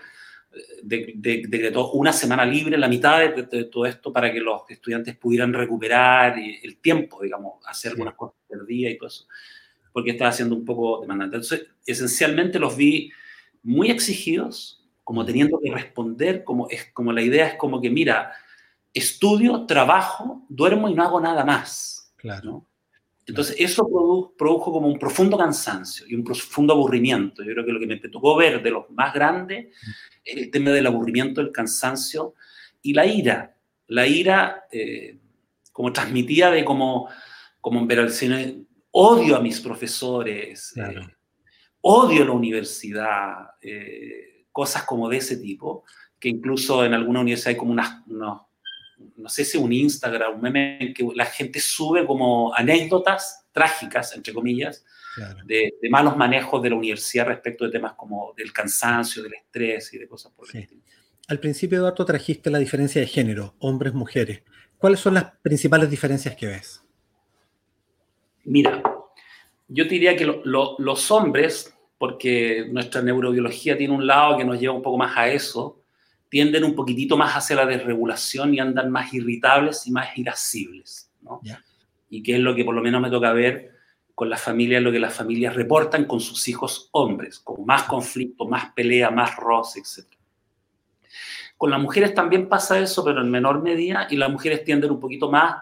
[0.83, 6.37] decretó una semana libre, la mitad de, todo esto, para que los estudiantes pudieran recuperar
[6.37, 8.35] el tiempo, digamos, hacer algunas cosas
[8.67, 9.27] día y todo eso,
[9.91, 11.37] porque estaba siendo un poco demandante.
[11.37, 13.11] Entonces, esencialmente los vi
[13.63, 18.33] muy exigidos, como teniendo que responder, como, es, como la idea es como que, mira,
[18.93, 22.13] estudio, trabajo, duermo y no hago nada más.
[22.17, 22.65] Claro.
[23.25, 23.87] Entonces, eso
[24.37, 27.43] produjo, como un profundo cansancio y un profundo aburrimiento.
[27.43, 29.67] Yo creo que lo que me tocó ver de los más grandes
[30.23, 32.33] es el tema del aburrimiento, el cansancio
[32.81, 33.55] y la ira.
[33.87, 35.17] La ira, eh,
[35.71, 37.09] como transmitida de como,
[37.61, 40.99] como en odio a mis profesores, eh,
[41.81, 45.85] odio a la universidad, eh, cosas como de ese tipo,
[46.19, 48.41] que incluso en alguna universidad hay como unas, unos
[49.17, 54.15] no sé si un Instagram, un meme en que la gente sube como anécdotas trágicas,
[54.15, 54.85] entre comillas,
[55.45, 59.99] de, malos manejos de la universidad respecto de temas como del cansancio, del estrés y
[59.99, 60.81] de cosas por el estilo.
[61.27, 64.43] Al principio, Eduardo, trajiste la diferencia de género, hombres, mujeres.
[64.77, 66.83] ¿Cuáles son las principales diferencias que ves?
[68.43, 68.83] Mira,
[69.69, 74.81] yo diría que los hombres, porque nuestra neurobiología tiene un lado que nos lleva un
[74.81, 75.82] poco más a eso,
[76.33, 81.11] tienden un poquitito más hacia la desregulación y andan más irritables y más irascibles.
[81.21, 81.41] ¿no?
[82.09, 83.71] Y que es lo que por lo menos me toca ver
[84.15, 88.47] con las familias, lo que las familias reportan con sus hijos hombres, con más conflicto,
[88.47, 90.07] más pelea, más roce, etc.
[91.55, 94.99] Con las mujeres también pasa eso, pero en menor medida, y las mujeres tienden un
[94.99, 95.57] poquito más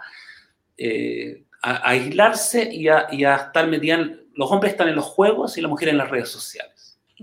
[0.78, 4.08] eh, a, aislarse y a, y a estar metidas.
[4.36, 6.71] Los hombres están en los juegos y las mujeres en las redes sociales.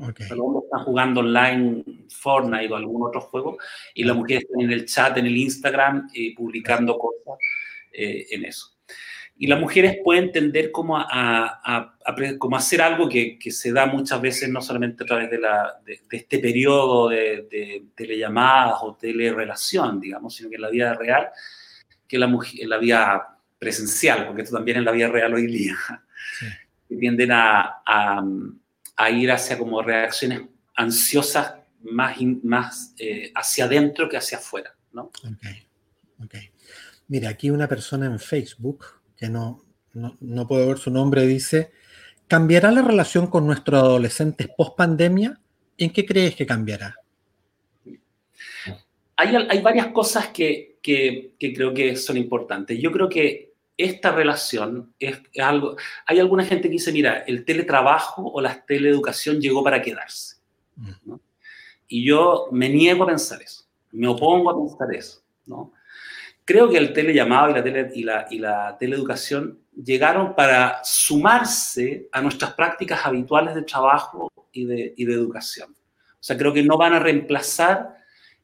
[0.01, 0.27] Okay.
[0.39, 3.59] Hombres están jugando online Fortnite o algún otro juego
[3.95, 7.39] y las mujeres están en el chat, en el Instagram, eh, publicando cosas
[7.93, 8.79] eh, en eso.
[9.41, 11.95] Y las mujeres pueden tender como a, a,
[12.39, 15.81] como hacer algo que, que, se da muchas veces, no solamente a través de, la,
[15.85, 21.29] de, este periodo de, de, telellamadas o telerelación, digamos, sino que en la vida real,
[22.09, 25.47] que la, mujer, en la vida presencial, porque esto también en la vida real hoy
[25.47, 25.77] día,
[26.89, 28.25] que tienden a, a
[29.11, 30.43] ir hacia como reacciones
[30.75, 35.03] ansiosas más, más eh, hacia adentro que hacia afuera, ¿no?
[35.03, 36.35] Ok, ok.
[37.09, 38.85] Mira, aquí una persona en Facebook,
[39.17, 41.73] que no, no, puedo ver su nombre, dice,
[42.27, 45.41] ¿cambiará la relación con nuestros adolescentes post pandemia?
[45.77, 46.97] ¿En qué crees que cambiará?
[49.17, 52.79] Hay, hay varias cosas que, que, que creo que son importantes.
[52.79, 53.48] Yo creo que
[53.79, 55.77] esta relación es, algo...
[56.05, 60.37] Hay alguna gente que dice, mira, el teletrabajo o la teleeducación llegó para quedarse.
[61.87, 65.23] Y yo me niego a pensar eso, me opongo a pensar eso.
[65.47, 65.73] ¿no?
[66.45, 72.09] Creo que el telellamado y la, tele, y, la, y la teleeducación llegaron para sumarse
[72.11, 75.71] a nuestras prácticas habituales de trabajo y de, y de educación.
[75.71, 77.97] O sea, creo que no van a reemplazar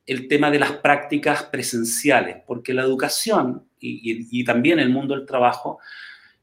[0.06, 5.78] el tema de las prácticas presenciales, porque la educación y, también el mundo del trabajo,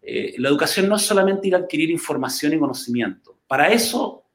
[0.01, 3.39] eh, la educación no es solamente ir a adquirir información y conocimiento.
[3.47, 4.25] Para eso,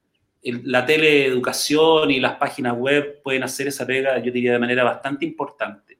[0.42, 5.24] la teleeducación y las páginas web pueden hacer esa pega, yo diría, de manera bastante
[5.24, 5.98] importante.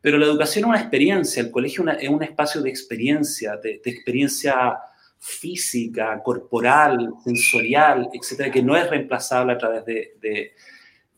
[0.00, 4.76] Pero la educación es una experiencia, el colegio es un espacio de experiencia, de, experiencia
[5.18, 10.52] física, corporal, sensorial, etcétera, que no es reemplazable a través de,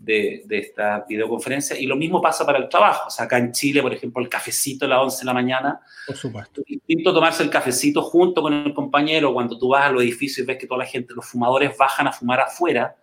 [0.07, 1.79] esta videoconferencia.
[1.79, 3.09] Y lo mismo pasa para el trabajo.
[3.09, 5.81] O sea, acá en Chile, por ejemplo, el cafecito a las 11 de la mañana.
[6.07, 6.61] Por supuesto.
[6.61, 10.38] Es distinto tomarse el cafecito junto con el compañero cuando tú vas a los edificios
[10.45, 12.97] y ves que toda la gente, los fumadores bajan a fumar afuera.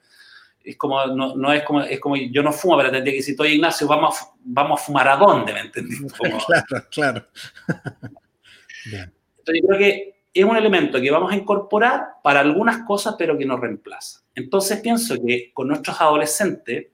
[0.63, 3.35] Es como, no, no es como, es como, yo no fumo, pero tendría que decir,
[3.39, 5.95] oye Ignacio, vamos a, vamos a fumar a dónde, ¿me entendí?
[6.45, 7.27] claro, claro.
[8.85, 9.11] Bien.
[9.39, 13.37] Entonces yo creo que es un elemento que vamos a incorporar para algunas cosas, pero
[13.37, 14.21] que nos reemplaza.
[14.33, 16.87] Entonces pienso que con nuestros adolescentes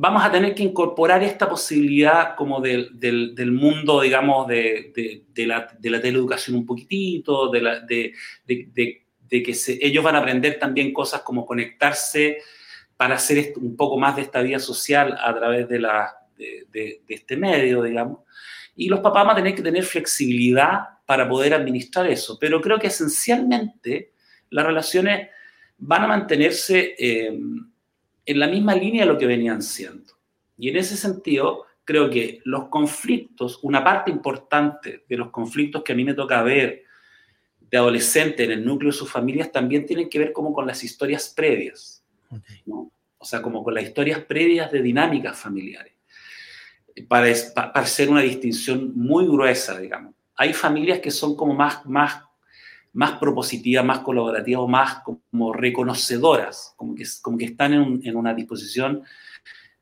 [0.00, 4.92] vamos a tener que incorporar esta posibilidad como del, mundo, digamos, de,
[5.34, 8.12] la, de, la, teleeducación un poquitito, de,
[9.28, 12.38] que ellos van a aprender también cosas como conectarse
[12.96, 18.20] para hacer un poco más de esta vida social a través de, este medio, digamos.
[18.76, 22.38] Y los papás van a tener que tener flexibilidad para poder administrar eso.
[22.38, 24.12] Pero creo que esencialmente
[24.50, 25.28] las relaciones
[25.76, 26.94] van a mantenerse...
[26.96, 27.36] Eh,
[28.28, 30.12] en la misma línea de lo que venían siendo.
[30.58, 35.92] Y en ese sentido, creo que los conflictos, una parte importante de los conflictos que
[35.92, 36.84] a mí me toca ver
[37.58, 40.84] de adolescente en el núcleo de sus familias también tienen que ver como con las
[40.84, 42.04] historias previas,
[42.66, 45.94] o sea, como con las historias previas de dinámicas familiares,
[47.08, 50.14] para, para hacer una distinción muy gruesa, digamos.
[50.36, 52.24] Hay familias que son como más, más
[52.92, 58.34] más propositivas, más colaborativas o más como reconocedoras, como que, como que están en, una
[58.34, 59.02] disposición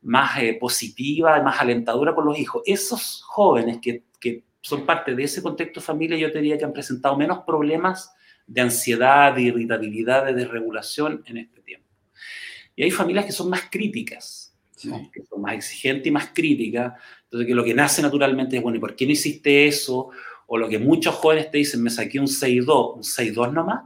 [0.01, 2.61] más eh, positiva, más alentadora con los hijos.
[2.65, 6.65] Esos jóvenes que, que, son parte de ese contexto de familia, yo te diría que
[6.65, 8.11] han presentado menos problemas
[8.45, 11.87] de ansiedad, de irritabilidad, de desregulación en este tiempo.
[12.75, 14.53] Y hay familias que son más críticas,
[15.11, 16.93] que son más exigentes y más críticas,
[17.23, 20.09] entonces que lo que nace naturalmente es, bueno, ¿y por qué no hiciste eso?
[20.47, 23.83] O lo que muchos jóvenes te dicen, me saqué un 6-2, un 6-2 nomás.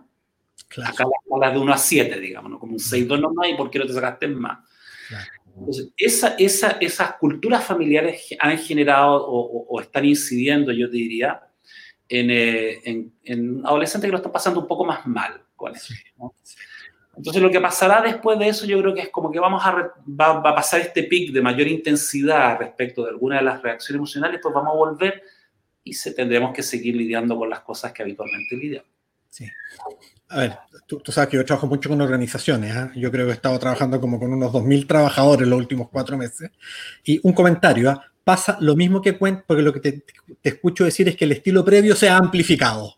[0.68, 0.94] Claro.
[0.94, 2.60] Acá la escala de 1 a 7, digamos, ¿no?
[2.60, 4.60] como un 6-2 nomás, ¿y por qué no te sacaste más?
[5.58, 11.42] Entonces, esa, esa, esas culturas familiares han generado o, están incidiendo, yo te diría,
[12.08, 15.94] en, eh, en, en, adolescentes que lo están pasando un poco más mal con eso.
[16.18, 16.34] ¿no?
[17.18, 19.92] Entonces, lo que pasará después de eso, yo creo que es como que vamos a,
[20.08, 23.98] va, va, a pasar este pic de mayor intensidad respecto de alguna de las reacciones
[23.98, 25.24] emocionales, pues vamos a volver
[25.84, 28.90] y se, tendremos que seguir lidiando con las cosas que habitualmente lidiamos.
[29.30, 29.48] Sí.
[30.30, 32.76] A ver, tú, sabes que yo trabajo mucho con organizaciones.
[32.76, 32.90] ¿eh?
[32.96, 36.52] Yo creo que he estado trabajando como con unos 2.000 trabajadores los últimos cuatro meses.
[37.04, 37.98] Y un comentario, ¿eh?
[38.24, 40.06] pasa lo mismo que cuento, porque lo que te,
[40.42, 42.98] te, escucho decir es que el estilo previo se ha amplificado.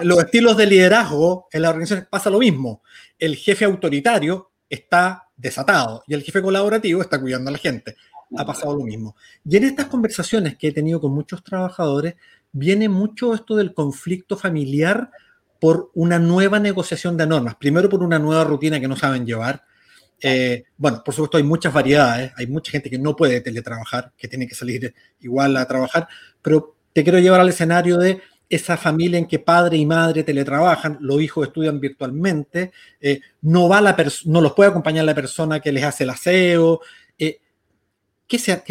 [0.00, 2.82] Los estilos de liderazgo en la organización pasa lo mismo.
[3.18, 7.96] El jefe autoritario está desatado y el jefe colaborativo está cuidando a la gente
[8.36, 9.16] ha pasado lo mismo.
[9.44, 12.14] Y en estas conversaciones que he tenido con muchos trabajadores,
[12.52, 15.10] viene mucho esto del conflicto familiar
[15.60, 17.56] por una nueva negociación de normas.
[17.56, 19.64] Primero por una nueva rutina que no saben llevar.
[20.20, 24.28] Eh, bueno, por supuesto hay muchas variedades, hay mucha gente que no puede teletrabajar, que
[24.28, 26.08] tiene que salir igual a trabajar,
[26.42, 30.98] pero te quiero llevar al escenario de esa familia en que padre y madre teletrabajan,
[31.00, 35.70] los hijos estudian virtualmente, eh, no, va la no los puede acompañar la persona que
[35.70, 36.80] les hace el aseo,
[38.28, 38.62] ¿qué sea,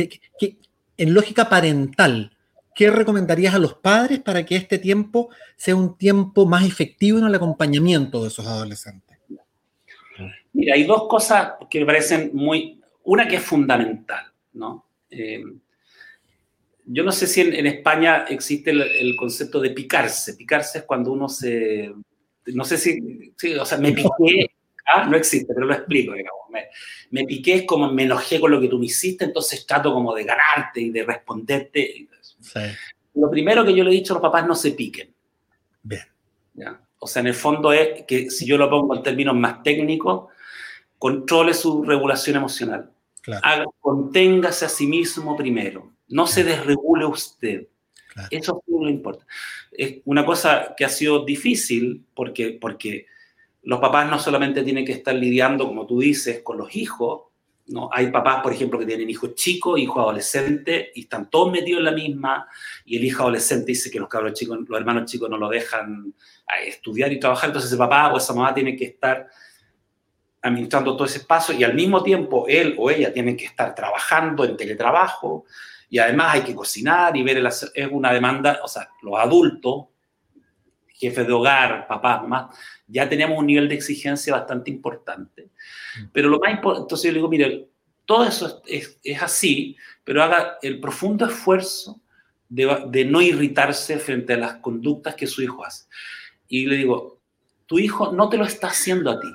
[0.98, 2.32] en lógica parental,
[2.76, 7.26] ¿qué recomendarías a los padres para que este tiempo sea un tiempo más efectivo en
[7.26, 9.17] el acompañamiento de esos adolescentes?
[10.54, 12.82] Mira, hay dos cosas que me parecen muy...
[13.04, 14.86] Una que es fundamental, ¿no?
[15.10, 15.43] Eh,
[16.86, 20.36] yo no sé si en, España existe el, concepto de picarse.
[20.36, 21.93] Picarse es cuando uno se...
[22.48, 23.34] No sé si...
[23.38, 24.52] Sí, o sea, me piqué
[24.88, 26.41] Ah, no existe, pero lo explico, digamos.
[26.50, 26.67] Me,
[27.12, 30.15] me, piqué es como me enojé con lo que tú me hiciste, entonces trato como
[30.15, 32.08] de ganarte y de responderte.
[33.15, 35.13] Lo primero que yo le he dicho a los papás, no se piquen.
[35.84, 36.04] Bien.
[36.54, 36.80] ¿Ya?
[37.00, 40.32] O sea, en el fondo es que si yo lo pongo en términos más técnicos,
[40.97, 42.91] controle su regulación emocional.
[43.21, 43.76] Claro.
[43.82, 45.91] conténgase a sí mismo primero.
[46.08, 47.67] No se desregule usted.
[48.32, 49.26] Eso es lo importa.
[49.71, 53.06] Es una cosa que ha sido difícil porque, porque
[53.67, 57.23] los papás no solamente tienen que estar lidiando, como tú dices, con los hijos,
[57.65, 57.89] ¿no?
[57.91, 61.84] Hay papás, por ejemplo, que tienen hijos chicos, hijos adolescentes, y están todos metidos en
[61.86, 62.47] la misma,
[62.86, 66.13] y el hijo adolescente dice que los cabros chicos, los hermanos chicos no lo dejan
[66.65, 69.27] estudiar y trabajar, entonces ese papá o esa mamá tiene que estar
[70.43, 74.45] administrando todo ese espacio, y al mismo tiempo él o ella tienen que estar trabajando
[74.45, 75.43] en teletrabajo,
[75.89, 79.88] y además hay que cocinar y ver, el, es una demanda, o sea, los adultos,
[80.97, 82.57] jefes de hogar, papás, mamás,
[82.88, 85.49] ya teníamos un nivel de exigencia bastante importante.
[85.99, 86.05] Mm.
[86.12, 87.67] Pero lo más importante, entonces yo le digo, mire,
[88.05, 91.99] todo eso es, es, así, pero haga el profundo esfuerzo
[92.49, 95.86] de, de, no irritarse frente a las conductas que su hijo hace.
[96.47, 97.19] Y le digo,
[97.65, 99.27] tu hijo no te lo está haciendo a ti.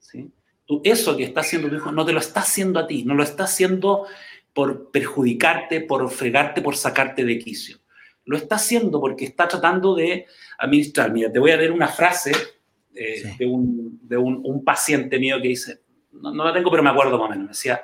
[0.00, 0.30] ¿sí?
[0.66, 3.14] Tú, eso que está haciendo tu hijo no te lo está haciendo a ti, no
[3.14, 4.06] lo está haciendo
[4.52, 7.78] por perjudicarte, por fregarte, por sacarte de quicio.
[8.26, 10.26] Lo está haciendo porque está tratando de
[10.58, 11.12] administrar.
[11.12, 12.32] Mira, te voy a leer una frase
[12.94, 15.80] eh, de, un, de un, un, paciente mío que dice,
[16.12, 17.82] no, no, la tengo, pero me acuerdo más o menos, me decía,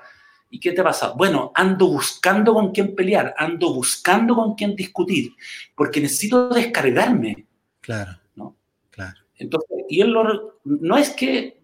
[0.50, 1.12] ¿y qué te pasa?
[1.16, 5.33] Bueno, ando buscando con quién pelear, ando buscando con quién discutir,
[5.74, 7.46] porque necesito descargarme.
[7.81, 8.18] Claro.
[8.37, 8.57] ¿no?
[8.90, 9.18] claro.
[9.37, 11.60] Entonces, y él lo, no es que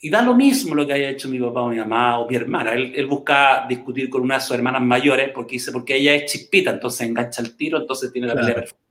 [0.00, 2.36] y da lo mismo lo que haya hecho mi papá o mi mamá o mi
[2.36, 2.72] hermana.
[2.72, 6.30] Él, él busca discutir con una de sus hermanas mayores porque dice, porque ella es
[6.30, 8.84] chispita, entonces engancha el tiro, entonces tiene la pelea perfecta.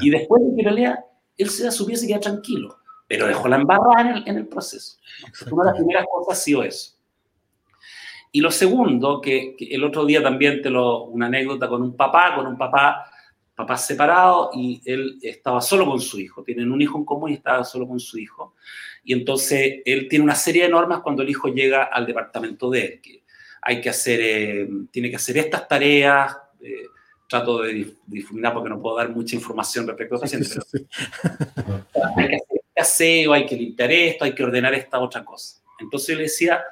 [0.00, 1.04] Y después de que pelea,
[1.36, 4.28] él se da su pie y se queda tranquilo, pero dejó la embarrada en el,
[4.28, 4.98] en el proceso.
[5.50, 6.94] Una de las primeras cosas ha sido eso.
[8.34, 12.34] Y lo segundo, que, el otro día también te lo, una anécdota con un papá,
[12.34, 13.08] con un papá,
[13.54, 16.42] papá separado, y él estaba solo con su hijo.
[16.42, 18.56] Tienen un hijo en común y estaba solo con su hijo.
[19.04, 22.84] Y entonces él tiene una serie de normas cuando el hijo llega al departamento de
[22.84, 23.24] él, que
[23.62, 26.86] hay que hacer, eh, tiene que hacer estas tareas, eh,
[27.28, 30.86] trato de difuminar porque no puedo dar mucha información respecto a eso, hay que hacer
[32.32, 35.62] este aseo, hay que limpiar esto, hay que ordenar esta otra cosa.
[35.78, 36.62] Entonces yo le decía,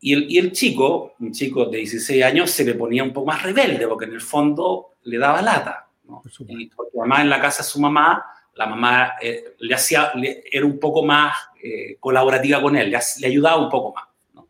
[0.00, 3.28] y el, y el chico, un chico de 16 años, se le ponía un poco
[3.28, 5.88] más rebelde, porque en el fondo le daba lata.
[6.04, 6.22] ¿no?
[6.48, 10.12] Y porque además en la casa su mamá, la mamá eh, le hacía,
[10.50, 14.04] era un poco más eh, colaborativa con él, le, ayudaba un poco más.
[14.34, 14.48] ¿no?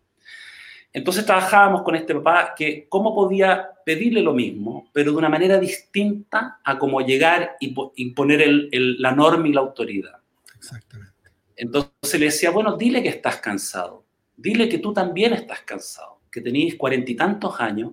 [0.92, 5.58] Entonces trabajábamos con este papá que cómo podía pedirle lo mismo, pero de una manera
[5.58, 10.18] distinta a cómo llegar y imponer el, la norma y la autoridad.
[10.56, 11.12] Exactamente.
[11.56, 14.02] Entonces le decía, bueno, dile que estás cansado
[14.42, 17.92] Dile que tú también estás cansado, que tenías cuarenta y tantos años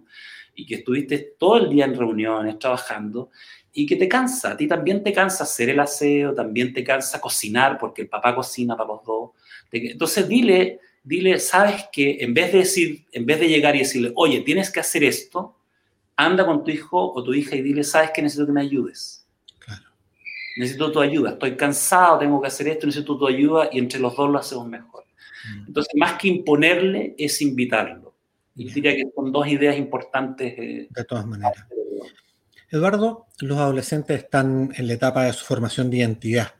[0.55, 3.29] y que estuviste todo el día en reuniones, trabajando,
[3.73, 4.51] y que te cansa.
[4.51, 8.35] A ti también te cansa hacer el aseo, también te cansa cocinar, porque el papá
[8.35, 9.31] cocina para los dos.
[9.71, 14.11] Entonces dile, dile, sabes que en vez de decir, en vez de llegar y decirle,
[14.15, 15.55] oye, tienes que hacer esto,
[16.15, 19.25] anda con tu hijo o tu hija y dile, sabes que necesito que me ayudes.
[19.59, 19.85] Claro.
[20.57, 21.31] Necesito tu ayuda.
[21.31, 24.67] Estoy cansado, tengo que hacer esto, necesito tu ayuda y entre los dos lo hacemos
[24.67, 25.05] mejor.
[25.45, 25.67] Mm.
[25.67, 28.15] Entonces, más que imponerle, es invitarlo.
[28.55, 30.53] Y diría que son dos ideas importantes.
[30.57, 31.65] Eh, de todas maneras.
[32.71, 36.53] Eduardo, los adolescentes están en la etapa de su formación de identidad.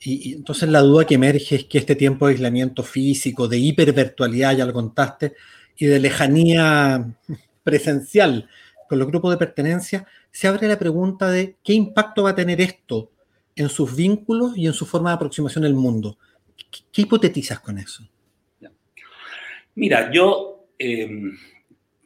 [0.00, 4.56] Y, entonces la duda que emerge es que este tiempo de aislamiento físico, de hipervirtualidad,
[4.56, 5.34] ya lo contaste,
[5.76, 7.14] y de lejanía
[7.64, 8.48] presencial
[8.88, 12.60] con los grupos de pertenencia, se abre la pregunta de qué impacto va a tener
[12.60, 13.10] esto
[13.56, 16.18] en sus vínculos y en su forma de aproximación al mundo.
[16.92, 18.08] ¿Qué, hipotetizas con eso?
[19.74, 21.36] Mira, yo em,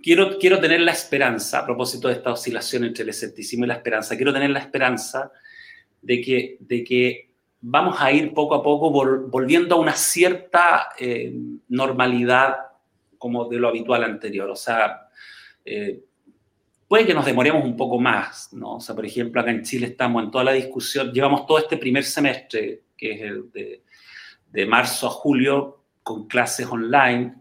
[0.07, 3.75] quiero, quiero tener la esperanza, a propósito de esta oscilación entre el escepticismo y la
[3.75, 5.33] esperanza, quiero tener la esperanza
[6.01, 11.59] de que, de que vamos a ir poco a poco volviendo a una cierta em,
[11.69, 12.55] normalidad
[13.19, 14.49] como de lo habitual anterior.
[14.49, 15.09] O sea,
[15.64, 16.05] eh,
[16.87, 18.77] puede que nos demoremos un poco más, ¿no?
[18.77, 21.79] O sea, por ejemplo, acá en Chile estamos en toda la discusión, llevamos todo este
[21.79, 23.83] primer semestre, que es el de
[24.57, 27.35] de marzo a julio con clases online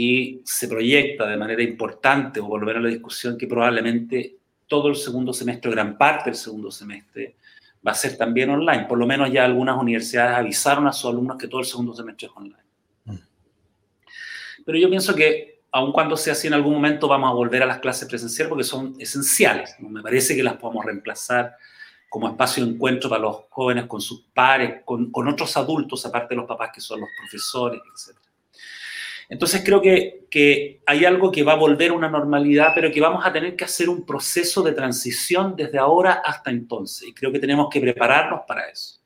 [0.00, 4.36] y se proyecta de manera importante, o volver a la discusión, que probablemente
[4.68, 7.34] todo el segundo semestre, gran parte del segundo semestre,
[7.84, 8.84] va a ser también online.
[8.84, 12.28] Por lo menos ya algunas universidades avisaron a sus alumnos que todo el segundo semestre
[12.28, 12.64] es online.
[13.06, 13.16] Mm.
[14.64, 17.66] Pero yo pienso que, aun cuando sea así, en algún momento vamos a volver a
[17.66, 19.74] las clases presenciales porque son esenciales.
[19.80, 19.88] ¿no?
[19.88, 21.56] Me parece que las podemos reemplazar
[22.08, 26.36] como espacio de encuentro para los jóvenes con sus pares, con, otros adultos, aparte de
[26.36, 28.27] los papás que son los profesores, etc.
[29.28, 33.00] Entonces creo que, que, hay algo que va a volver a una normalidad, pero que
[33.00, 37.08] vamos a tener que hacer un proceso de transición desde ahora hasta entonces.
[37.08, 39.00] Y creo que tenemos que prepararnos para eso.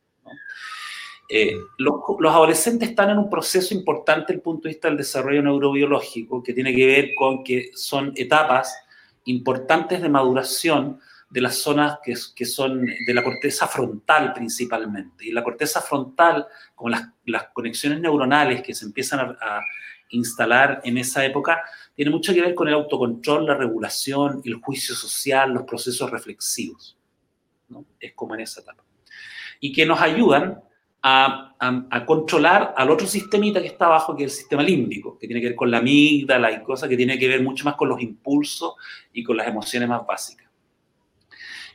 [1.28, 4.98] Eh, los, los, adolescentes están en un proceso importante desde el punto de vista del
[4.98, 8.76] desarrollo neurobiológico, que tiene que ver con que son etapas
[9.24, 15.24] importantes de maduración de las zonas que, que, son de la corteza frontal principalmente.
[15.24, 19.62] Y la corteza frontal, como las, las conexiones neuronales que se empiezan a,
[20.12, 21.62] instalar en esa época,
[21.94, 26.96] tiene mucho que ver con el autocontrol, la regulación, el juicio social, los procesos reflexivos.
[27.98, 28.84] Es como en esa etapa.
[29.60, 30.60] Y que nos ayudan
[31.02, 35.40] a, controlar al otro sistemita que está abajo, que es el sistema límbico, que tiene
[35.40, 38.00] que ver con la amígdala y cosas que tiene que ver mucho más con los
[38.00, 38.74] impulsos
[39.12, 40.48] y con las emociones más básicas.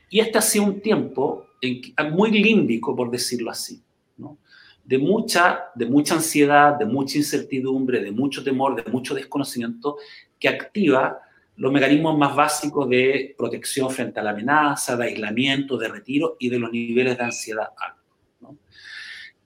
[0.09, 1.47] Y este ha sido un tiempo
[2.11, 3.83] muy límbico, por decirlo así.
[4.87, 9.97] De, mucha, de mucha ansiedad, de mucha incertidumbre, de mucho temor, de mucho desconocimiento,
[10.39, 11.19] que activa
[11.57, 16.47] los mecanismos más básicos de protección frente a la amenaza, de aislamiento, de retiro y
[16.49, 18.55] de los niveles de ansiedad altos.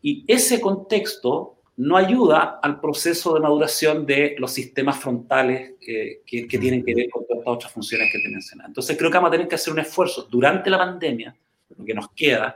[0.03, 6.85] Y ese contexto no ayuda al proceso de maduración de los sistemas frontales que, tienen
[6.85, 8.65] que ver con todas otras funciones que te mencioné.
[8.67, 11.35] Entonces creo que vamos a tener que hacer un esfuerzo durante la pandemia,
[11.75, 12.55] lo que nos queda,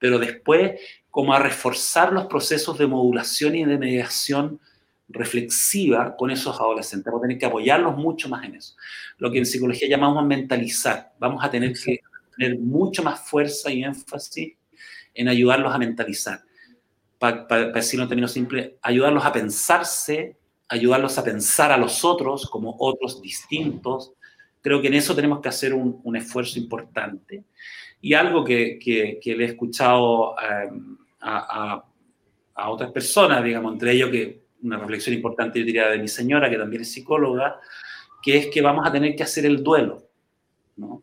[0.00, 0.80] pero después
[1.14, 4.58] como a reforzar los procesos de modulación y de mediación
[5.08, 7.06] reflexiva con esos adolescentes.
[7.06, 8.74] Vamos a tener que apoyarlos mucho más en eso.
[9.18, 11.12] Lo que en psicología llamamos mentalizar.
[11.20, 12.00] Vamos a tener que
[12.36, 14.54] tener mucho más fuerza y énfasis
[15.14, 16.42] en ayudarlos a mentalizar
[17.16, 20.36] para decirlo en términos simples, ayudarlos a pensarse,
[20.68, 24.14] ayudarlos a pensar a los otros como otros distintos.
[24.60, 27.44] Creo que en eso tenemos que hacer un, un esfuerzo importante.
[28.00, 30.68] Y algo que, que, le he escuchado eh,
[31.24, 31.84] a, a,
[32.54, 36.50] a, otras personas, digamos, entre ellos que una reflexión importante, yo diría, de mi señora,
[36.50, 37.60] que también es psicóloga,
[38.22, 40.02] que es que vamos a tener que hacer el duelo,
[40.76, 41.02] ¿no?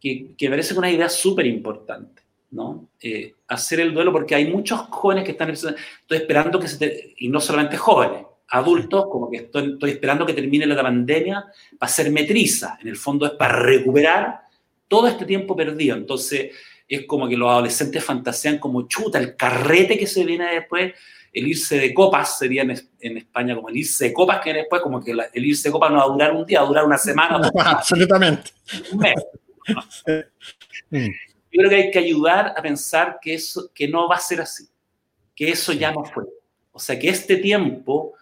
[0.00, 2.20] Que, que parece una idea súper importante.
[2.50, 2.88] ¿no?
[3.00, 5.76] Eh, hacer el duelo porque hay muchos jóvenes que están estoy
[6.08, 10.34] esperando que se te, y no solamente jóvenes, adultos, como que estoy, estoy, esperando que
[10.34, 11.44] termine la pandemia
[11.78, 14.40] para ser metriza, en el fondo es para recuperar
[14.88, 16.50] todo este tiempo perdido, entonces
[16.96, 20.92] es como que los adolescentes fantasean como chuta, el carrete que se viene después,
[21.32, 24.82] el irse de copas sería en, en España como el irse de copas que después
[24.82, 26.68] como que la, el irse de copas no va a durar un día, va a
[26.68, 27.48] durar una semana.
[27.64, 28.50] Absolutamente.
[28.92, 29.14] Un mes.
[29.68, 29.82] ¿no?
[31.52, 34.40] yo creo que hay que ayudar a pensar que, eso, que no va a ser
[34.40, 34.68] así,
[35.34, 36.24] que eso ya no fue.
[36.72, 38.14] O sea, que este tiempo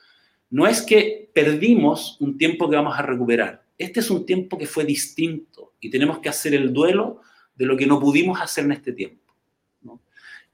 [0.51, 3.63] no es que perdimos un tiempo que vamos a recuperar.
[3.77, 7.21] Este es un tiempo que fue distinto y tenemos que hacer el duelo
[7.59, 9.35] de lo que no pudimos hacer en este tiempo.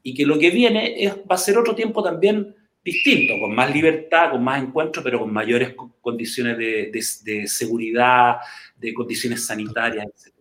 [0.02, 3.72] Y que lo que viene es, va a ser otro tiempo también distinto, con más
[3.72, 8.36] libertad, con más encuentros, pero con mayores condiciones de seguridad,
[8.76, 10.34] de condiciones sanitarias, etc.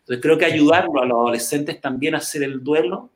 [0.00, 3.12] Entonces creo que ayudarlo a los adolescentes también a hacer el duelo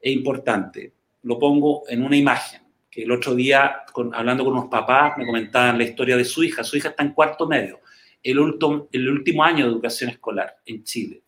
[0.00, 0.92] es importante.
[1.22, 5.26] Lo pongo en una imagen, que el otro día, con, hablando con unos papás, me
[5.26, 6.64] comentaban la historia de su hija.
[6.64, 7.80] Su hija está en cuarto medio,
[8.22, 11.22] el, ultimo, el último año de educación escolar en Chile.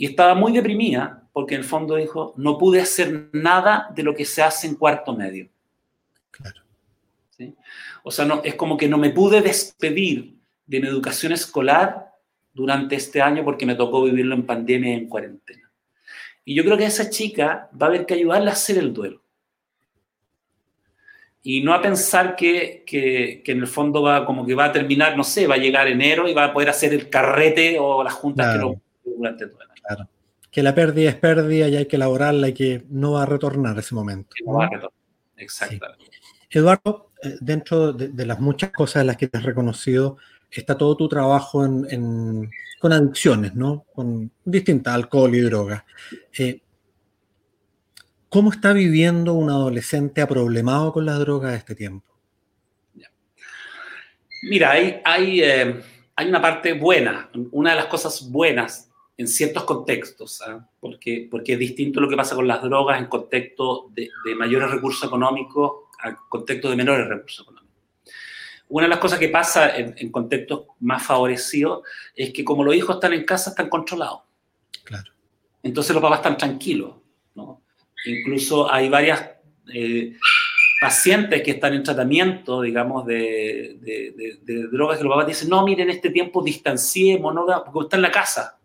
[0.00, 4.14] Y estaba muy deprimida porque en el fondo dijo, no pude hacer nada de lo
[4.14, 5.48] que se hace en cuarto medio.
[6.30, 6.62] Claro.
[7.36, 7.54] ¿Sí?
[8.04, 10.36] O sea, no, es como que no me pude despedir
[10.66, 12.12] de mi educación escolar
[12.54, 15.68] durante este año porque me tocó vivirlo en pandemia y en cuarentena.
[16.44, 18.94] Y yo creo que a esa chica va a haber que ayudarle a hacer el
[18.94, 19.20] duelo.
[21.42, 24.72] Y no a pensar que, que, que, en el fondo va como que va a
[24.72, 28.04] terminar, no sé, va a llegar enero y va a poder hacer el carrete o
[28.04, 28.70] las juntas claro.
[28.70, 29.67] que no durante todo.
[29.88, 30.08] Claro.
[30.50, 33.78] Que la pérdida es pérdida y hay que elaborarla y que no va a retornar
[33.78, 34.30] ese momento.
[34.44, 34.52] ¿no?
[34.52, 34.92] no va a retornar,
[35.36, 36.04] exactamente.
[36.50, 36.58] Sí.
[36.58, 40.16] Eduardo, eh, dentro de, de, las muchas cosas en las que te has reconocido,
[40.50, 43.84] está todo tu trabajo en, en, con adicciones, ¿no?
[43.94, 45.82] Con distintas, alcohol y drogas.
[46.38, 46.60] Eh,
[48.28, 52.06] ¿Cómo está viviendo un adolescente aproblemado con las drogas este tiempo?
[54.42, 55.82] Mira, hay, hay, eh,
[56.14, 58.87] hay, una parte buena, una de las cosas buenas
[59.18, 60.58] en ciertos contextos, ¿eh?
[60.78, 64.70] porque, porque es distinto lo que pasa con las drogas en contexto de, de mayores
[64.70, 67.68] recursos económicos a contexto de menores recursos económicos.
[68.68, 71.82] Una de las cosas que pasa en, en, contextos más favorecidos
[72.14, 74.20] es que como los hijos están en casa, están controlados.
[74.84, 75.10] Claro.
[75.64, 76.94] Entonces los papás están tranquilos.
[77.34, 77.62] ¿no?
[78.04, 79.30] Incluso hay varias
[79.72, 80.16] eh,
[80.80, 85.90] pacientes que están en tratamiento, digamos, de, de, drogas que los papás dicen, no, miren,
[85.90, 88.57] este tiempo distanciemos, no, porque está en la casa.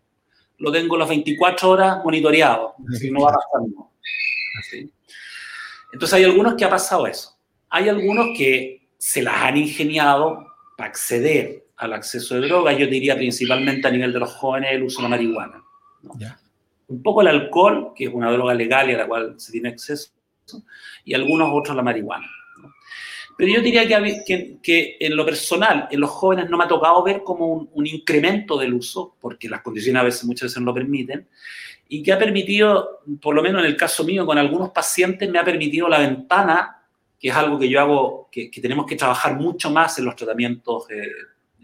[0.58, 2.74] Lo tengo las 24 horas monitoreado.
[2.98, 3.90] Sí, no va a pasar no.
[4.70, 4.90] ¿Sí?
[5.92, 7.36] Entonces hay algunos que ha pasado eso.
[7.68, 10.46] Hay algunos que se las han ingeniado
[10.76, 14.84] para acceder al acceso de drogas, yo diría principalmente a nivel de los jóvenes el
[14.84, 15.62] uso de la marihuana.
[16.02, 16.14] ¿no?
[16.18, 16.38] Yeah.
[16.88, 19.70] Un poco el alcohol, que es una droga legal y a la cual se tiene
[19.70, 20.10] acceso,
[21.04, 22.26] y algunos otros la marihuana.
[23.36, 26.68] Pero yo diría que, que, que, en lo personal, en los jóvenes no me ha
[26.68, 30.60] tocado ver como un, un, incremento del uso, porque las condiciones a veces, muchas veces
[30.60, 31.26] no lo permiten,
[31.88, 35.38] y que ha permitido, por lo menos en el caso mío, con algunos pacientes, me
[35.38, 36.80] ha permitido la ventana
[37.24, 40.14] que es algo que yo hago, que, que tenemos que trabajar mucho más en los
[40.14, 41.08] tratamientos eh,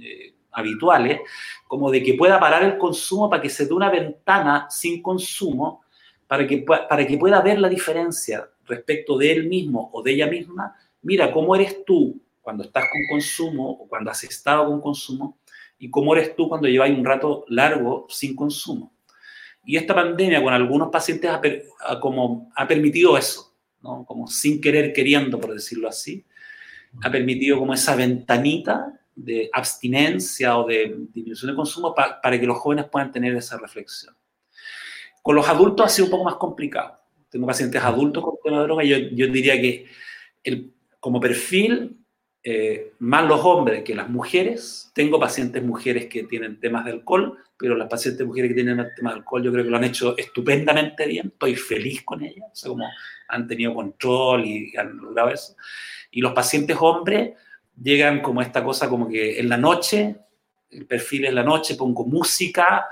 [0.01, 1.21] eh, habituales,
[1.69, 5.83] como de que pueda parar el consumo para que se dé una ventana sin consumo,
[6.27, 10.29] para que, para que pueda ver la diferencia respecto de él mismo o de ella
[10.29, 10.75] misma.
[11.03, 15.39] Mira, ¿cómo eres tú cuando estás con consumo o cuando has estado con consumo?
[15.79, 18.93] Y cómo eres tú cuando lleváis un rato largo sin consumo.
[19.65, 21.41] Y esta pandemia con algunos pacientes ha,
[21.87, 23.51] ha, como, ha permitido eso
[23.83, 24.05] ¿no?
[24.05, 26.25] como sin querer queriendo, por decirlo así,
[27.03, 32.47] ha permitido como esa ventanita de abstinencia o de disminución de consumo pa para que
[32.47, 34.15] los jóvenes puedan tener esa reflexión.
[35.23, 36.99] Con los adultos ha sido un poco más complicado.
[37.29, 39.87] Tengo pacientes adultos con tema de droga yo, yo diría que
[40.43, 41.97] el, como perfil,
[42.43, 44.91] eh, más los hombres que las mujeres.
[44.95, 49.15] Tengo pacientes mujeres que tienen temas de alcohol, pero las pacientes mujeres que tienen temas
[49.15, 51.29] de alcohol yo creo que lo han hecho estupendamente bien.
[51.29, 52.49] Estoy feliz con ellas.
[52.53, 52.89] O sea, como
[53.29, 55.57] han tenido control y han logrado eso.
[56.11, 57.33] Y los pacientes hombres
[57.81, 60.17] llegan como esta cosa como que en la noche,
[60.71, 62.87] el perfil es la noche, pongo música,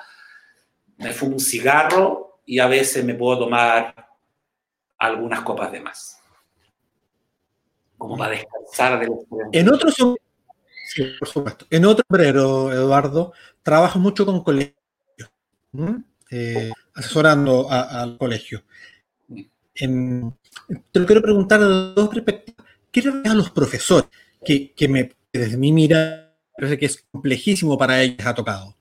[0.98, 3.94] me fumo un cigarro y a veces me puedo tomar
[4.98, 6.17] algunas copas de más.
[7.99, 9.11] Como para descansar de
[9.53, 9.94] En otros
[10.86, 11.66] sí, por supuesto.
[11.68, 13.32] En otro sombrero, Eduardo,
[13.62, 14.74] trabajo mucho con colegios,
[16.30, 18.62] eh, asesorando al colegio.
[19.74, 20.34] En,
[20.90, 22.66] te lo quiero preguntar de dos perspectivas.
[22.90, 24.09] ¿Qué le a los profesores
[24.44, 28.74] que, que me, desde mi mira parece que es complejísimo para ellos ha tocado?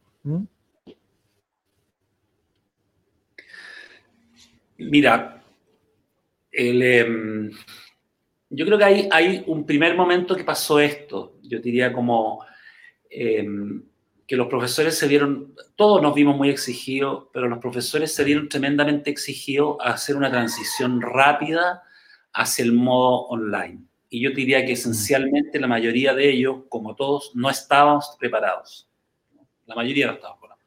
[4.77, 5.43] Mira,
[6.51, 7.51] em,
[8.49, 11.37] yo creo que hay, hay, un primer momento que pasó esto.
[11.43, 12.45] Yo diría como
[13.09, 13.83] em,
[14.25, 18.49] que los profesores se vieron, todos nos vimos muy exigidos, pero los profesores se vieron
[18.49, 21.83] tremendamente exigidos a hacer una transición rápida
[22.33, 23.83] hacia el modo online.
[24.09, 28.87] Y yo diría que esencialmente la mayoría de ellos, como todos, no estábamos preparados.
[29.65, 30.65] La mayoría no estábamos preparados.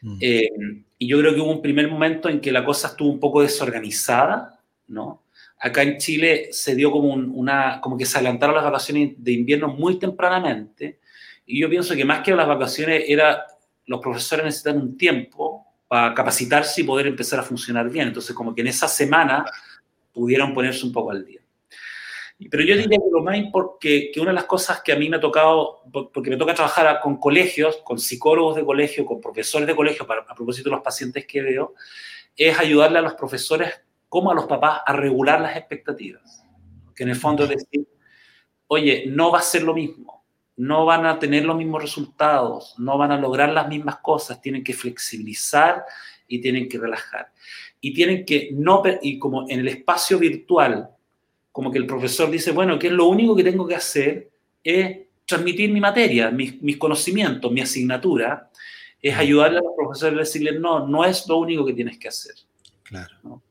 [0.00, 0.18] Mm.
[0.20, 0.50] Eh,
[0.98, 3.42] y yo creo que hubo un primer momento en que la cosa estuvo un poco
[3.42, 5.22] desorganizada, ¿no?
[5.60, 9.68] Acá en Chile se dio como una, como que se adelantaron las vacaciones de invierno
[9.68, 11.00] muy tempranamente.
[11.46, 13.44] Y yo pienso que más que las vacaciones era,
[13.86, 18.08] los profesores necesitan un tiempo para capacitarse y poder empezar a funcionar bien.
[18.08, 19.44] Entonces, como que en esa semana
[20.12, 21.40] pudieron ponerse un poco al día.
[22.50, 25.08] Pero yo diría que lo más importante, que una de las cosas que a mí
[25.08, 29.66] me ha tocado, porque me toca trabajar con colegios, con psicólogos de colegio, con profesores
[29.66, 31.74] de colegio, para, a propósito de los pacientes que veo,
[32.36, 36.44] es ayudarle a los profesores como a los papás a regular las expectativas.
[36.94, 37.86] Que en el fondo es decir,
[38.66, 40.24] oye, no va a ser lo mismo,
[40.56, 44.64] no van a tener los mismos resultados, no van a lograr las mismas cosas, tienen
[44.64, 45.84] que flexibilizar
[46.26, 47.32] y tienen que relajar.
[47.80, 50.90] Y tienen que no, y como en el espacio virtual,
[51.52, 54.30] como que el profesor dice, bueno, que es lo único que tengo que hacer
[54.64, 58.50] es transmitir mi materia, mis, mis conocimientos, mi asignatura,
[59.00, 62.08] es ayudarle a los profesores a decirles, no, no es lo único que tienes que
[62.08, 62.34] hacer.
[62.82, 63.42] Claro,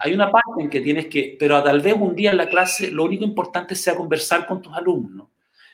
[0.00, 2.90] Hay una parte en que tienes que, pero tal vez un día en la clase
[2.90, 5.28] lo único importante sea conversar con tus alumnos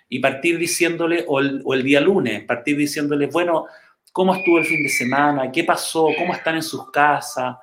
[0.09, 3.67] y partir diciéndole, o el, o el día lunes, partir diciéndole, bueno,
[4.13, 5.51] ¿cómo estuvo el fin de semana?
[5.51, 6.09] ¿Qué pasó?
[6.17, 7.57] ¿Cómo están en sus casas?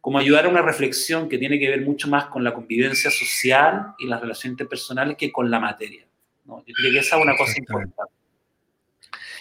[0.00, 3.94] como ayudar a una reflexión que tiene que ver mucho más con la convivencia social
[3.98, 6.06] y las relaciones interpersonales que con la materia.
[6.46, 6.64] ¿no?
[6.66, 7.94] Yo creo que esa es una cosa importante.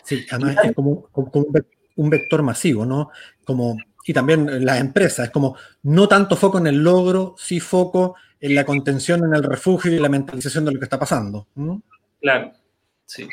[0.04, 1.10] Sí, además es como,
[1.96, 3.10] un vector masivo, ¿no?
[3.46, 8.16] Como, y también las empresas, es como no tanto foco en el logro, sí foco
[8.40, 11.48] en la contención, en el refugio y la mentalización de lo que está pasando.
[12.22, 12.52] Claro,
[13.06, 13.28] sí.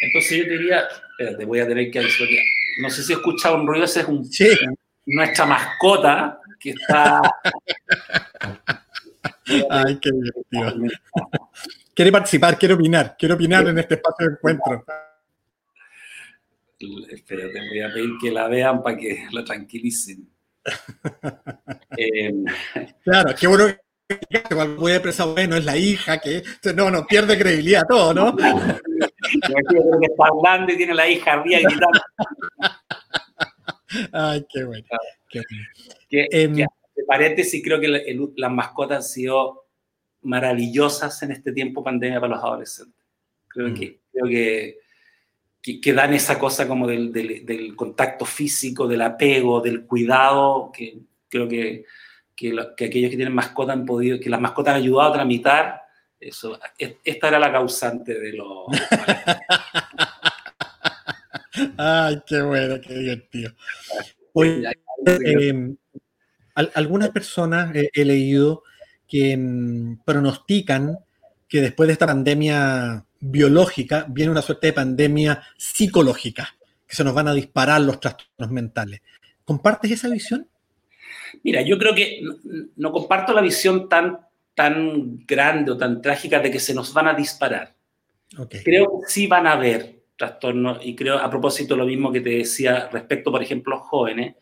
[0.00, 0.82] Entonces yo diría,
[1.18, 2.06] espérate, voy a tener que...
[2.80, 4.48] No sé si he escuchado un ruido, ese es un, sí.
[5.06, 7.20] nuestra mascota que está...
[9.70, 10.90] Ay, qué divertido.
[11.94, 14.84] Quiere participar, quiere opinar, quiere opinar en este espacio de encuentro.
[17.10, 20.28] Espérate, voy a pedir que la vean para que la tranquilicen.
[21.96, 22.32] eh,
[23.04, 23.66] claro, qué bueno
[24.08, 26.42] que puede expresar, bueno, es la hija que
[26.74, 28.36] no, no, pierde credibilidad todo, ¿no?
[28.36, 32.00] que está hablando y tiene la hija arriba gritando.
[34.12, 34.86] Ay, qué bueno.
[35.28, 35.64] Qué bueno.
[36.08, 39.66] Que, em, de paréntesis, creo que las mascotas han sido
[40.22, 43.04] maravillosas en este tiempo pandemia para los adolescentes.
[43.48, 43.74] Creo, mm.
[43.74, 44.78] que, creo que,
[45.62, 51.46] que, dan esa cosa como del, del, contacto físico, del apego, del cuidado, que creo
[51.46, 51.84] que,
[52.34, 55.82] que, aquellos que tienen mascota han podido, que las mascotas han ayudado a tramitar.
[56.18, 58.66] Eso, esta era la causante de lo...
[61.76, 63.52] Ay, qué bueno, qué divertido.
[64.32, 64.70] Oye,
[66.74, 68.62] algunas personas he leído
[69.08, 70.98] que mm, pronostican
[71.50, 77.12] que después de esta pandemia biológica viene una suerte de pandemia psicológica, que se nos
[77.12, 79.02] van a disparar los trastornos mentales.
[79.44, 80.46] ¿Compartes esa visión?
[81.42, 82.22] Mira, yo creo que
[82.76, 84.20] no, comparto la visión tan,
[84.54, 87.74] tan grande o tan trágica de que se nos van a disparar.
[88.64, 92.30] Creo que sí van a haber trastornos y creo, a propósito, lo mismo que te
[92.30, 94.36] decía respecto, por ejemplo, a los jóvenes,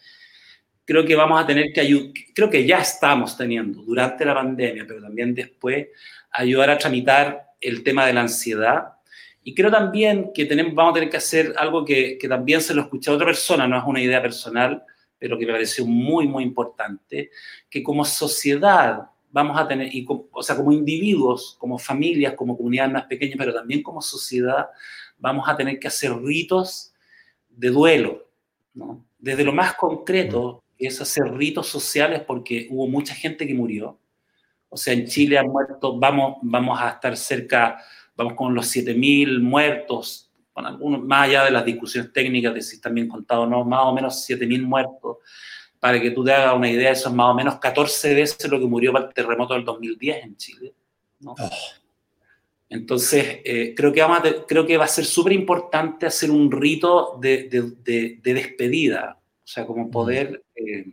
[0.85, 4.85] creo que vamos a tener que ayudar, creo que ya estamos teniendo durante la pandemia,
[4.87, 5.89] pero también después,
[6.31, 8.95] ayudar a tramitar el tema de la ansiedad.
[9.43, 12.75] Y creo también que tenemos, vamos a tener que hacer algo que, que también se
[12.75, 14.83] lo escuché a otra persona, no es una idea personal,
[15.19, 17.31] pero que me pareció muy, muy importante,
[17.69, 22.93] que como sociedad vamos a tener, y o sea, como individuos, como familias, como comunidades
[22.93, 24.69] más pequeñas, pero también como sociedad,
[25.19, 26.93] vamos a tener que hacer ritos
[27.49, 28.29] de duelo,
[28.75, 29.05] ¿no?
[29.19, 33.99] Desde lo más concreto, es hacer ritos sociales porque hubo mucha gente que murió.
[34.69, 37.83] O sea, en Chile han muerto, vamos, vamos a estar cerca,
[38.17, 42.77] vamos con los 7.000 muertos, con algunos, más allá de las discusiones técnicas de si
[42.77, 45.19] están bien contados o no, más o menos 7.000 muertos.
[45.81, 48.59] Para que tú te hagas una idea, eso es más o menos 14 veces lo
[48.59, 50.75] que murió para el terremoto del 2010 en Chile.
[51.21, 51.35] ¿no?
[51.39, 51.51] Oh.
[52.71, 57.19] Entonces, eh, creo, que vamos creo que va a ser súper importante hacer un rito
[57.21, 60.93] de, de, despedida, o sea, como poder eh,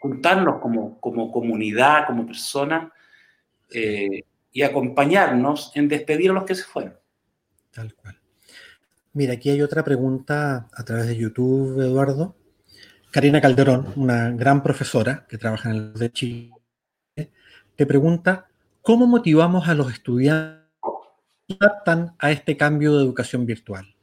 [0.00, 2.92] juntarnos como, como comunidad, como persona,
[3.72, 6.96] eh, y acompañarnos en despedir a los que se fueron.
[7.72, 8.18] Tal cual.
[9.12, 12.36] Mira, aquí hay otra pregunta a través de YouTube, Eduardo.
[13.10, 16.52] Karina Calderón, una gran profesora que trabaja en el de Chile,
[17.76, 18.48] te pregunta,
[18.82, 20.66] ¿cómo motivamos a los estudiantes
[21.48, 23.94] que adaptan a este cambio de educación virtual?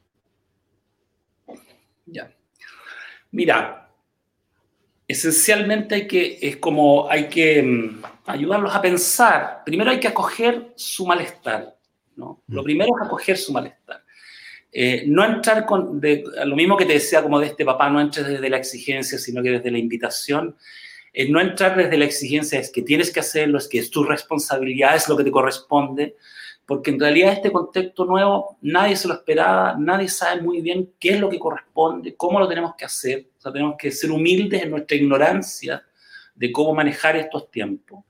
[2.06, 2.32] Ya.
[3.30, 3.83] Mira,
[5.06, 9.62] esencialmente hay que, es como, hay que mm, ayudarlos a pensar.
[9.64, 11.76] Primero hay que acoger su malestar,
[12.16, 12.42] ¿no?
[12.48, 12.64] Lo mm.
[12.64, 14.02] primero es acoger su malestar.
[14.76, 18.26] Eh, no entrar con, lo mismo que te decía como de este papá, no entres
[18.26, 20.56] desde la exigencia, sino que desde la invitación.
[21.12, 24.02] Eh, no entrar desde la exigencia es que tienes que hacerlo, es que es tu
[24.02, 26.16] responsabilidad, es lo que te corresponde,
[26.66, 31.10] porque en realidad este contexto nuevo nadie se lo esperaba, nadie sabe muy bien qué
[31.10, 34.62] es lo que corresponde, cómo lo tenemos que hacer, o sea, tenemos que ser humildes
[34.62, 35.84] en nuestra ignorancia
[36.34, 38.04] de cómo manejar estos tiempos.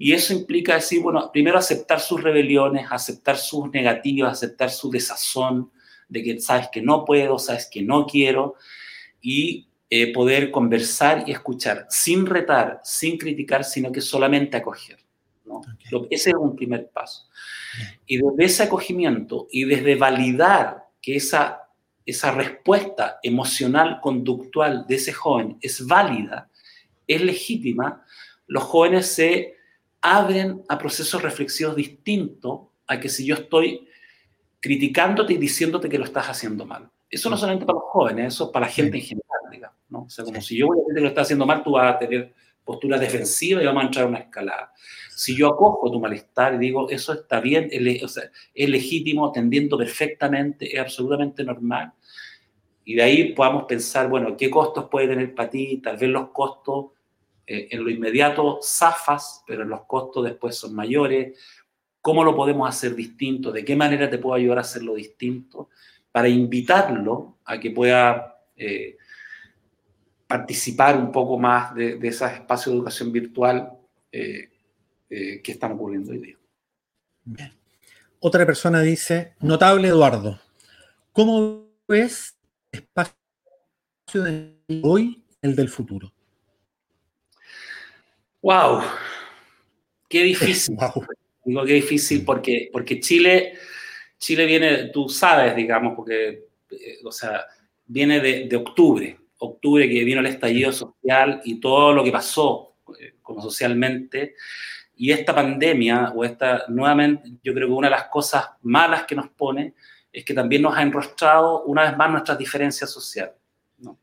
[0.00, 5.72] Y eso implica decir, bueno, primero aceptar sus rebeliones, aceptar sus negativas, aceptar su desazón,
[6.08, 8.54] de que sabes que no puedo, sabes que no quiero,
[9.20, 14.98] y eh, poder conversar y escuchar sin retar, sin criticar, sino que solamente acoger.
[15.44, 15.62] ¿no?
[16.10, 17.27] ese es un primer paso.
[18.06, 21.68] Y desde ese acogimiento y desde validar que esa,
[22.04, 26.48] esa respuesta emocional, conductual de ese joven es válida,
[27.06, 28.04] es legítima,
[28.46, 29.54] los jóvenes se
[30.00, 33.88] abren a procesos reflexivos distintos a que si yo estoy
[34.60, 36.90] criticándote y diciéndote que lo estás haciendo mal.
[37.10, 37.38] Eso no mm.
[37.38, 40.02] solamente para los jóvenes, eso es para la gente en general, digamos, ¿no?
[40.02, 41.94] O sea, como si yo voy a decir que lo estás haciendo mal, tú vas
[41.94, 44.72] a tener postura defensiva y vamos a entrar a una escalada.
[45.18, 50.80] Si yo acojo tu malestar y digo, eso está bien, es, legítimo, atendiendo perfectamente, es
[50.80, 51.92] absolutamente normal,
[52.84, 55.78] y de ahí podamos pensar, bueno, ¿qué costos puede tener para ti?
[55.82, 56.86] Tal vez los costos
[57.46, 61.36] eh, en lo inmediato zafas, pero los costos después son mayores,
[62.00, 63.52] ¿Cómo lo podemos hacer distinto?
[63.52, 65.68] ¿De qué manera te puedo ayudar a hacerlo distinto?
[66.12, 68.96] Para invitarlo a que pueda eh,
[70.26, 73.72] participar un poco más de, esos espacios de educación virtual
[74.12, 74.47] eh,
[75.10, 76.36] eh, que están ocurriendo hoy día.
[77.24, 77.52] Bien.
[78.20, 80.40] Otra persona dice, notable Eduardo,
[81.12, 82.36] ¿cómo ves
[82.72, 83.16] el espacio
[84.14, 86.12] de hoy, el del futuro?
[88.42, 88.82] ¡Wow!
[90.08, 90.76] ¡Qué difícil!
[90.76, 91.06] Wow.
[91.44, 93.54] Digo que difícil porque, porque Chile,
[94.18, 97.46] Chile viene, tú sabes, digamos, porque, eh, o sea,
[97.86, 102.74] viene de, de, octubre, octubre que vino el estallido social y todo lo que pasó
[103.00, 104.34] eh, como socialmente.
[104.98, 109.14] Y esta pandemia, o esta, nuevamente, yo creo que una de las cosas malas que
[109.14, 109.74] nos pone
[110.12, 113.34] es que también nos ha enrostrado una vez más nuestras diferencias sociales.
[113.78, 113.98] ¿no?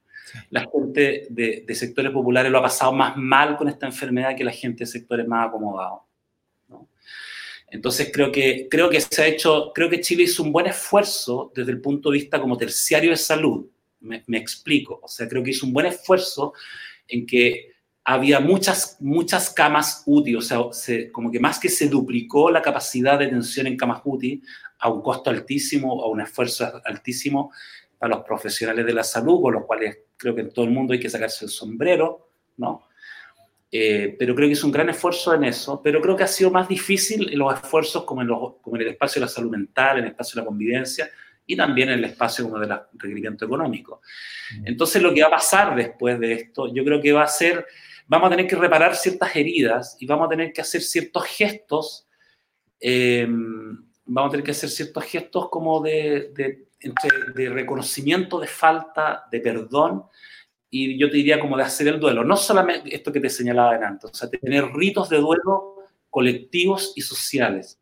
[0.50, 4.43] La gente de, de, sectores populares lo ha pasado más mal con esta enfermedad que
[4.43, 6.00] la gente de sectores más acomodados.
[7.76, 11.52] Entonces creo que, creo que se ha hecho, creo que Chile hizo un buen esfuerzo
[11.54, 13.68] desde el punto de vista como terciario de salud.
[14.00, 15.00] Me, explico.
[15.04, 16.54] O sea, creo que hizo un buen esfuerzo
[17.08, 17.74] en que
[18.06, 20.60] había muchas, muchas camas UTI, o sea,
[21.12, 24.43] como que más que se duplicó la capacidad de atención en camas UTI
[24.80, 27.51] a un costo altísimo, a un esfuerzo altísimo
[27.97, 30.93] para los profesionales de la salud, con los cuales creo que en todo el mundo
[30.93, 32.88] hay que sacarse el sombrero, ¿no?
[33.72, 36.51] Eh, pero creo que hizo un gran esfuerzo en eso, pero creo que ha sido
[36.51, 39.49] más difícil en los esfuerzos como en, los, como en el espacio de la salud
[39.49, 41.10] mental, en el espacio de la convivencia
[41.47, 44.01] y también en el espacio como del requerimiento económico.
[44.60, 44.68] Mm.
[44.68, 47.66] Entonces lo que va a pasar después de esto, yo creo que va a ser,
[48.08, 52.08] vamos a tener que reparar ciertas heridas y vamos a tener que hacer ciertos gestos,
[52.80, 53.28] eh,
[54.06, 56.68] vamos a tener que hacer ciertos gestos como de, de,
[57.34, 60.03] de reconocimiento de falta, de perdón,
[60.70, 63.72] y yo te diría como de hacer el duelo, no solamente esto que te señalaba
[63.72, 65.76] adelante, o sea, tener ritos de duelo
[66.10, 67.80] colectivos y sociales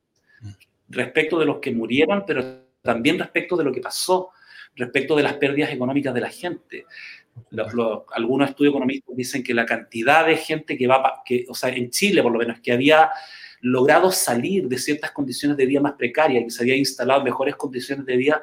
[0.90, 4.32] respecto de los que murieron, pero también respecto de lo que pasó,
[4.76, 6.86] respecto de las pérdidas económicas de la gente.
[8.16, 11.90] Algunos estudios economistas dicen que la cantidad de gente que va, que, o sea, en
[11.90, 13.10] Chile por lo menos, que había
[13.62, 17.56] logrado salir de ciertas condiciones de vida más precarias, que se había instalado en mejores
[17.56, 18.42] condiciones de vida,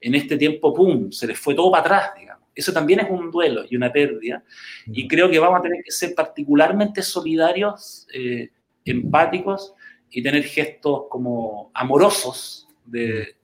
[0.00, 2.40] en este tiempo, ¡pum!, se les fue todo para atrás, digamos.
[2.54, 4.42] Eso también es un duelo y una pérdida.
[4.86, 8.50] Y creo que vamos a tener que ser particularmente solidarios, eh,
[8.84, 9.74] empáticos
[10.10, 13.36] y tener gestos como amorosos, de,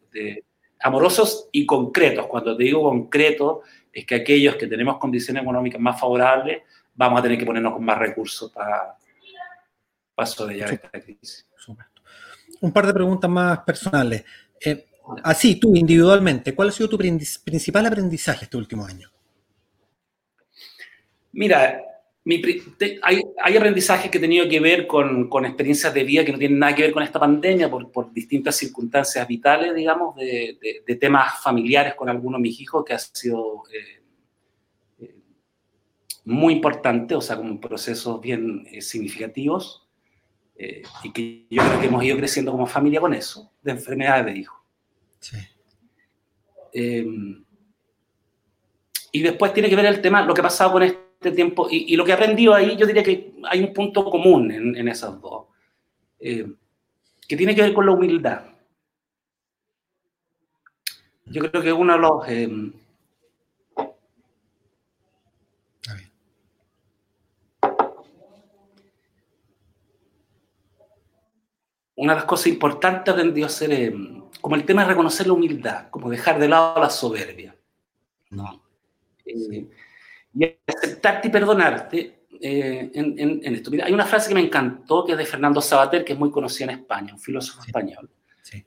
[0.80, 2.26] amorosos y concretos.
[2.26, 3.62] Cuando te digo concreto,
[3.96, 6.62] es que aquellos que tenemos condiciones económicas más favorables,
[6.94, 8.94] vamos a tener que ponernos con más recursos para
[10.14, 11.46] paso de ya esta crisis.
[12.60, 14.22] un par de preguntas más personales.
[14.60, 14.84] Eh,
[15.22, 19.10] así, tú individualmente, ¿cuál ha sido tu principal aprendizaje este último año?
[21.32, 21.82] Mira,
[23.02, 26.58] hay, hay, aprendizajes que he tenido que ver con, experiencias de vida que no tienen
[26.58, 30.58] nada que ver con esta pandemia, por, distintas circunstancias vitales, digamos, de,
[31.00, 34.02] temas familiares con algunos de mis hijos, que ha sido eh,
[34.98, 35.14] eh,
[36.24, 39.82] muy importante, o sea, como procesos bien eh, significativos,
[41.04, 44.38] y que yo creo que hemos ido creciendo como familia con eso, de enfermedades de
[44.40, 44.58] hijos.
[45.20, 45.36] Sí.
[49.12, 51.66] y después tiene que ver el tema, lo que ha pasado con esto este tiempo,
[51.70, 55.20] y, lo que he aprendido ahí, yo diría que hay un punto común en, esas
[55.20, 55.46] dos,
[56.20, 56.46] eh,
[57.26, 58.42] que tiene que ver con la humildad.
[61.24, 62.28] Yo creo que uno de los...
[62.28, 62.72] Eh,
[71.98, 73.94] una de las cosas importantes aprendió a ser eh,
[74.42, 77.56] como el tema de reconocer la humildad, como dejar de lado la soberbia.
[78.30, 78.62] ¿no?
[80.38, 83.70] Y aceptarte y perdonarte eh, en, esto.
[83.70, 86.30] Mira, hay una frase que me encantó, que es de Fernando Sabater, que es muy
[86.30, 88.10] conocido en España, un filósofo español,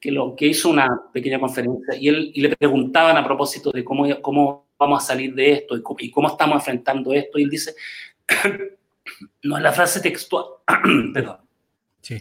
[0.01, 3.83] Que, lo, que hizo una pequeña conferencia y, él, y le preguntaban a propósito de
[3.83, 7.75] cómo, cómo vamos a salir de esto y cómo, estamos enfrentando esto, y él dice,
[9.43, 10.45] no es la frase textual,
[11.13, 11.37] perdón.
[12.01, 12.15] Sí.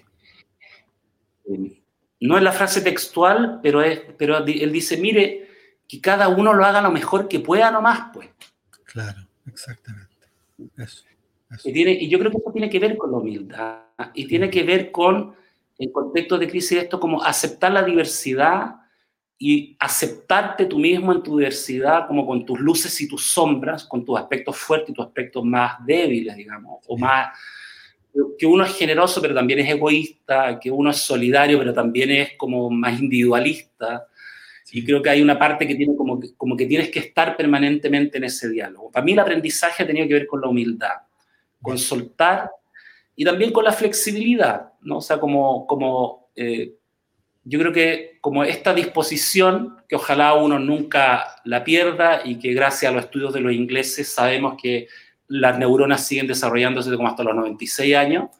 [1.46, 1.82] Eh,
[2.20, 5.48] no es la frase textual, pero, es, pero él dice, mire,
[5.86, 8.28] que cada uno lo haga lo mejor que pueda nomás, pues.
[8.84, 9.27] Claro.
[9.48, 10.14] Exactamente.
[11.64, 13.82] Y, tiene, y yo creo que eso tiene que ver con la humildad
[14.14, 15.34] y tiene que ver con
[15.78, 18.76] el contexto de crisis esto como aceptar la diversidad
[19.38, 24.04] y aceptarte tú mismo en tu diversidad como con tus luces y tus sombras, con
[24.04, 27.28] tus aspectos fuertes y tus aspectos más débiles, digamos, o más
[28.36, 32.32] que uno es generoso pero también es egoísta, que uno es solidario pero también es
[32.36, 34.08] como más individualista,
[34.70, 37.36] y creo que hay una parte que tiene como que, como que tienes que estar
[37.36, 38.90] permanentemente en ese diálogo.
[38.90, 40.94] Para mí el aprendizaje ha tenido que ver con la humildad,
[41.62, 42.50] con soltar
[43.16, 44.98] y también con la flexibilidad, ¿no?
[44.98, 46.74] O sea, como, como eh,
[47.44, 52.90] yo creo que como esta disposición, que ojalá uno nunca la pierda y que gracias
[52.90, 54.88] a los estudios de los ingleses sabemos que
[55.28, 58.30] las neuronas siguen desarrollándose como hasta los 96 años,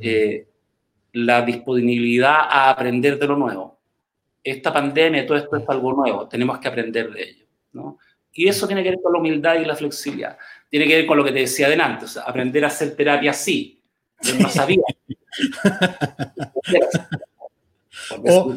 [0.00, 0.48] eh,
[1.12, 3.73] la disponibilidad a aprender de lo nuevo
[4.44, 7.46] esta pandemia, todo esto es algo nuevo, tenemos que aprender de ello.
[7.72, 7.98] ¿no?
[8.32, 10.36] Y eso tiene que ver con la humildad y la flexibilidad.
[10.68, 13.30] Tiene que ver con lo que te decía adelante, o sea, aprender a hacer terapia
[13.30, 13.82] así.
[14.20, 14.82] Yo no sabía.
[18.26, 18.54] o,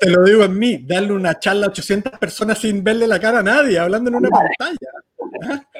[0.00, 3.38] te lo digo en mí, darle una charla a 800 personas sin verle la cara
[3.38, 5.66] a nadie, hablando en una pantalla.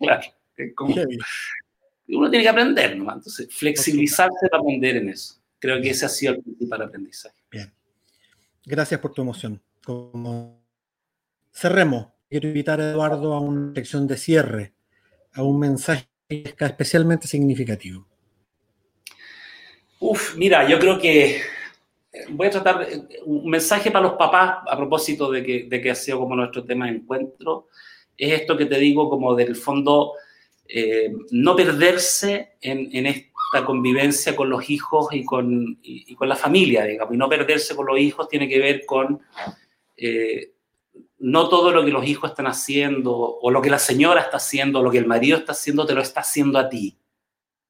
[0.00, 0.28] Claro.
[2.06, 3.16] uno tiene que aprender nomás.
[3.16, 5.34] Entonces, flexibilizarse para aprender en eso.
[5.58, 7.37] Creo que ese ha sido el principal aprendizaje.
[8.68, 9.62] Gracias por tu emoción.
[11.50, 14.74] Cerremos, quiero invitar a Eduardo a una lección de cierre,
[15.32, 18.06] a un mensaje especialmente significativo.
[20.00, 21.40] Uf, mira, yo creo que
[22.28, 22.86] voy a tratar
[23.24, 26.62] un mensaje para los papás a propósito de que, de que ha sido como nuestro
[26.62, 27.68] tema de encuentro.
[28.18, 30.12] Es esto que te digo como del fondo,
[30.68, 33.06] eh, no perderse en, en,
[33.52, 37.74] la convivencia con los hijos y con, y, con la familia, digamos, y no perderse
[37.74, 39.20] con los hijos tiene que ver con
[39.96, 40.52] eh,
[41.18, 44.80] no todo lo que los hijos están haciendo o lo que la señora está haciendo
[44.80, 46.98] o lo que el marido está haciendo te lo está haciendo a ti,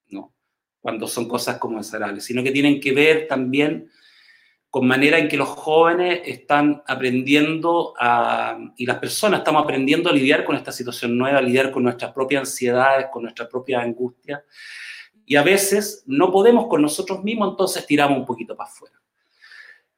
[0.09, 0.35] ¿no?
[0.81, 3.91] Cuando son cosas como conmensurables, sino que tienen que ver también
[4.71, 10.13] con manera en que los jóvenes están aprendiendo a, y las personas estamos aprendiendo a
[10.13, 14.43] lidiar con esta situación nueva, a lidiar con nuestras propias ansiedades, con nuestras propias angustias
[15.29, 18.99] y a veces no podemos con nosotros mismos, entonces tiramos un poquito para afuera.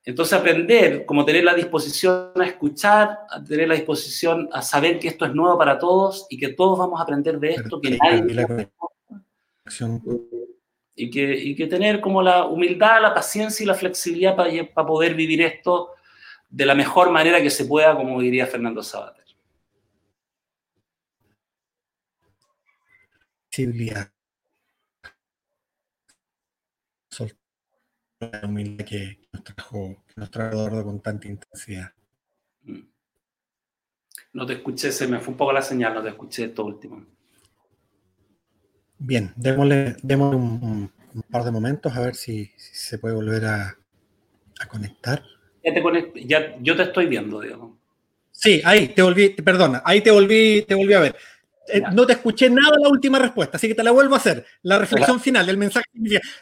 [0.05, 5.07] Entonces aprender, como tener la disposición a escuchar, a tener la disposición a saber que
[5.07, 8.69] esto es nuevo para todos y que todos vamos a aprender de esto, que nadie...
[10.97, 14.87] Y que, y que tener como la humildad, la paciencia y la flexibilidad para, para
[14.87, 15.91] poder vivir esto
[16.49, 19.25] de la mejor manera que se pueda, como diría Fernando Sabater.
[23.49, 24.11] Flexibilidad
[28.21, 31.93] la humildad que nos trajo, nos trajo con tanta intensidad.
[34.33, 37.05] No te escuché, se me fue un poco la señal, no te escuché esto último.
[38.99, 40.93] Bien, démosle, un,
[41.31, 43.77] par de momentos a ver si, se puede volver a,
[44.69, 45.23] conectar.
[45.65, 47.79] Ya te ya, yo te estoy viendo, Diego.
[48.31, 51.17] Sí, ahí te volví, perdona, ahí te volví, te volví a ver.
[51.69, 54.45] Eh, no te escuché nada la última respuesta, así que te la vuelvo a hacer.
[54.63, 55.87] La reflexión final, el mensaje.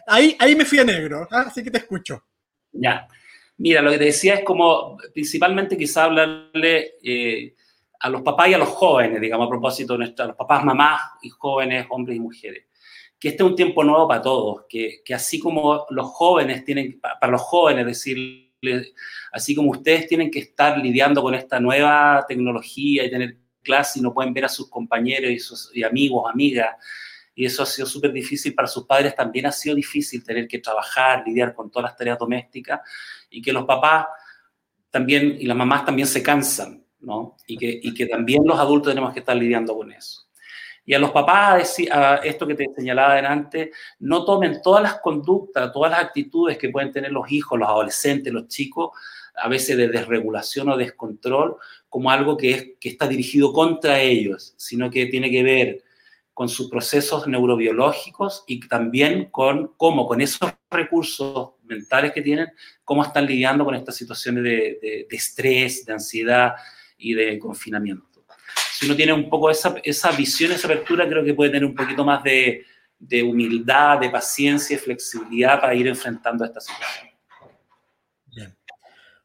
[0.06, 1.44] Ahí, ahí me fui a negro, ¿ah?
[1.48, 2.24] así que te escucho.
[2.72, 3.06] Ya.
[3.58, 7.54] Mira, lo que te decía es como, principalmente quizá hablarle eh,
[7.98, 10.64] a los papás y a los jóvenes, digamos, a propósito de nuestra, a los papás,
[10.64, 12.64] mamás y jóvenes, hombres y mujeres.
[13.18, 17.00] Que este es un tiempo nuevo para todos, que, que así como los jóvenes tienen,
[17.00, 18.92] para los jóvenes, decirle,
[19.32, 23.36] así como ustedes tienen que estar lidiando con esta nueva tecnología y tener
[23.68, 26.74] clase y no pueden ver a sus compañeros y, amigos, amigas,
[27.34, 30.58] y eso ha sido súper difícil para sus padres, también ha sido difícil tener que
[30.58, 32.80] trabajar, lidiar con todas las tareas domésticas
[33.28, 34.06] y que los papás
[34.90, 37.36] también y las mamás también se cansan, ¿no?
[37.46, 40.28] Y que, y que también los adultos tenemos que estar lidiando con eso.
[40.88, 45.70] Y a los papás, a esto que te señalaba adelante, no tomen todas las conductas,
[45.70, 48.92] todas las actitudes que pueden tener los hijos, los adolescentes, los chicos,
[49.40, 51.56] a veces de desregulación o descontrol,
[51.88, 55.84] como algo que, es, que está dirigido contra ellos, sino que tiene que ver
[56.34, 62.48] con sus procesos neurobiológicos y también con cómo, con esos recursos mentales que tienen,
[62.84, 66.52] cómo están lidiando con estas situaciones de, estrés, de ansiedad
[66.96, 68.06] y de confinamiento.
[68.72, 71.74] Si uno tiene un poco esa, esa visión, esa apertura, creo que puede tener un
[71.74, 72.64] poquito más de,
[72.98, 77.08] de humildad, de paciencia y flexibilidad para ir enfrentando esta situación.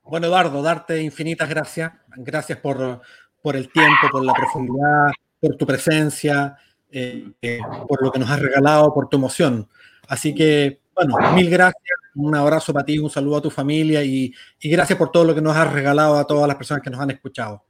[0.04, 1.92] Bueno, Eduardo, darte infinitas gracias.
[2.18, 3.02] Gracias por,
[3.42, 6.58] por el tiempo, por la profundidad, por tu presencia.
[6.96, 9.68] Eh, por lo que nos has regalado, por tu emoción.
[10.08, 14.32] Así que, bueno, mil gracias, un abrazo para ti, un saludo a tu familia y,
[14.60, 17.00] y gracias por todo lo que nos has regalado a todas las personas que nos
[17.00, 17.66] han escuchado.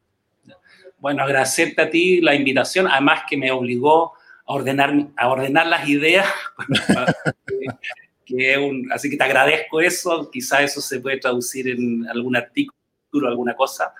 [0.98, 4.14] Bueno, agradecerte a ti la invitación, además que me obligó
[4.46, 6.28] a ordenar, a ordenar las ideas.
[8.36, 13.28] que, un, así que te agradezco eso, quizá eso se puede traducir en algún artículo,
[13.28, 13.94] alguna cosa.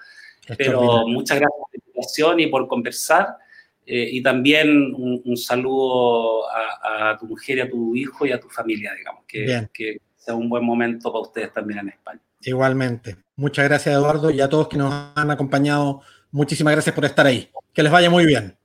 [0.58, 3.38] Pero muchas gracias por la invitación y por conversar.
[3.86, 8.50] Eh, y también un, saludo a, tu mujer y a tu hijo y a tu
[8.50, 12.22] familia, digamos, que, que sea un buen momento para ustedes también en España.
[12.42, 13.18] Igualmente.
[13.36, 16.02] Muchas gracias, Eduardo, y a todos que nos han acompañado.
[16.32, 17.50] Muchísimas gracias por estar ahí.
[17.74, 18.58] Que les vaya muy bien.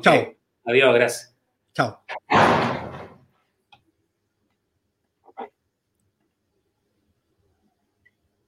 [0.00, 0.34] Chao.
[0.64, 1.36] Adiós, gracias.
[1.74, 2.02] Chao.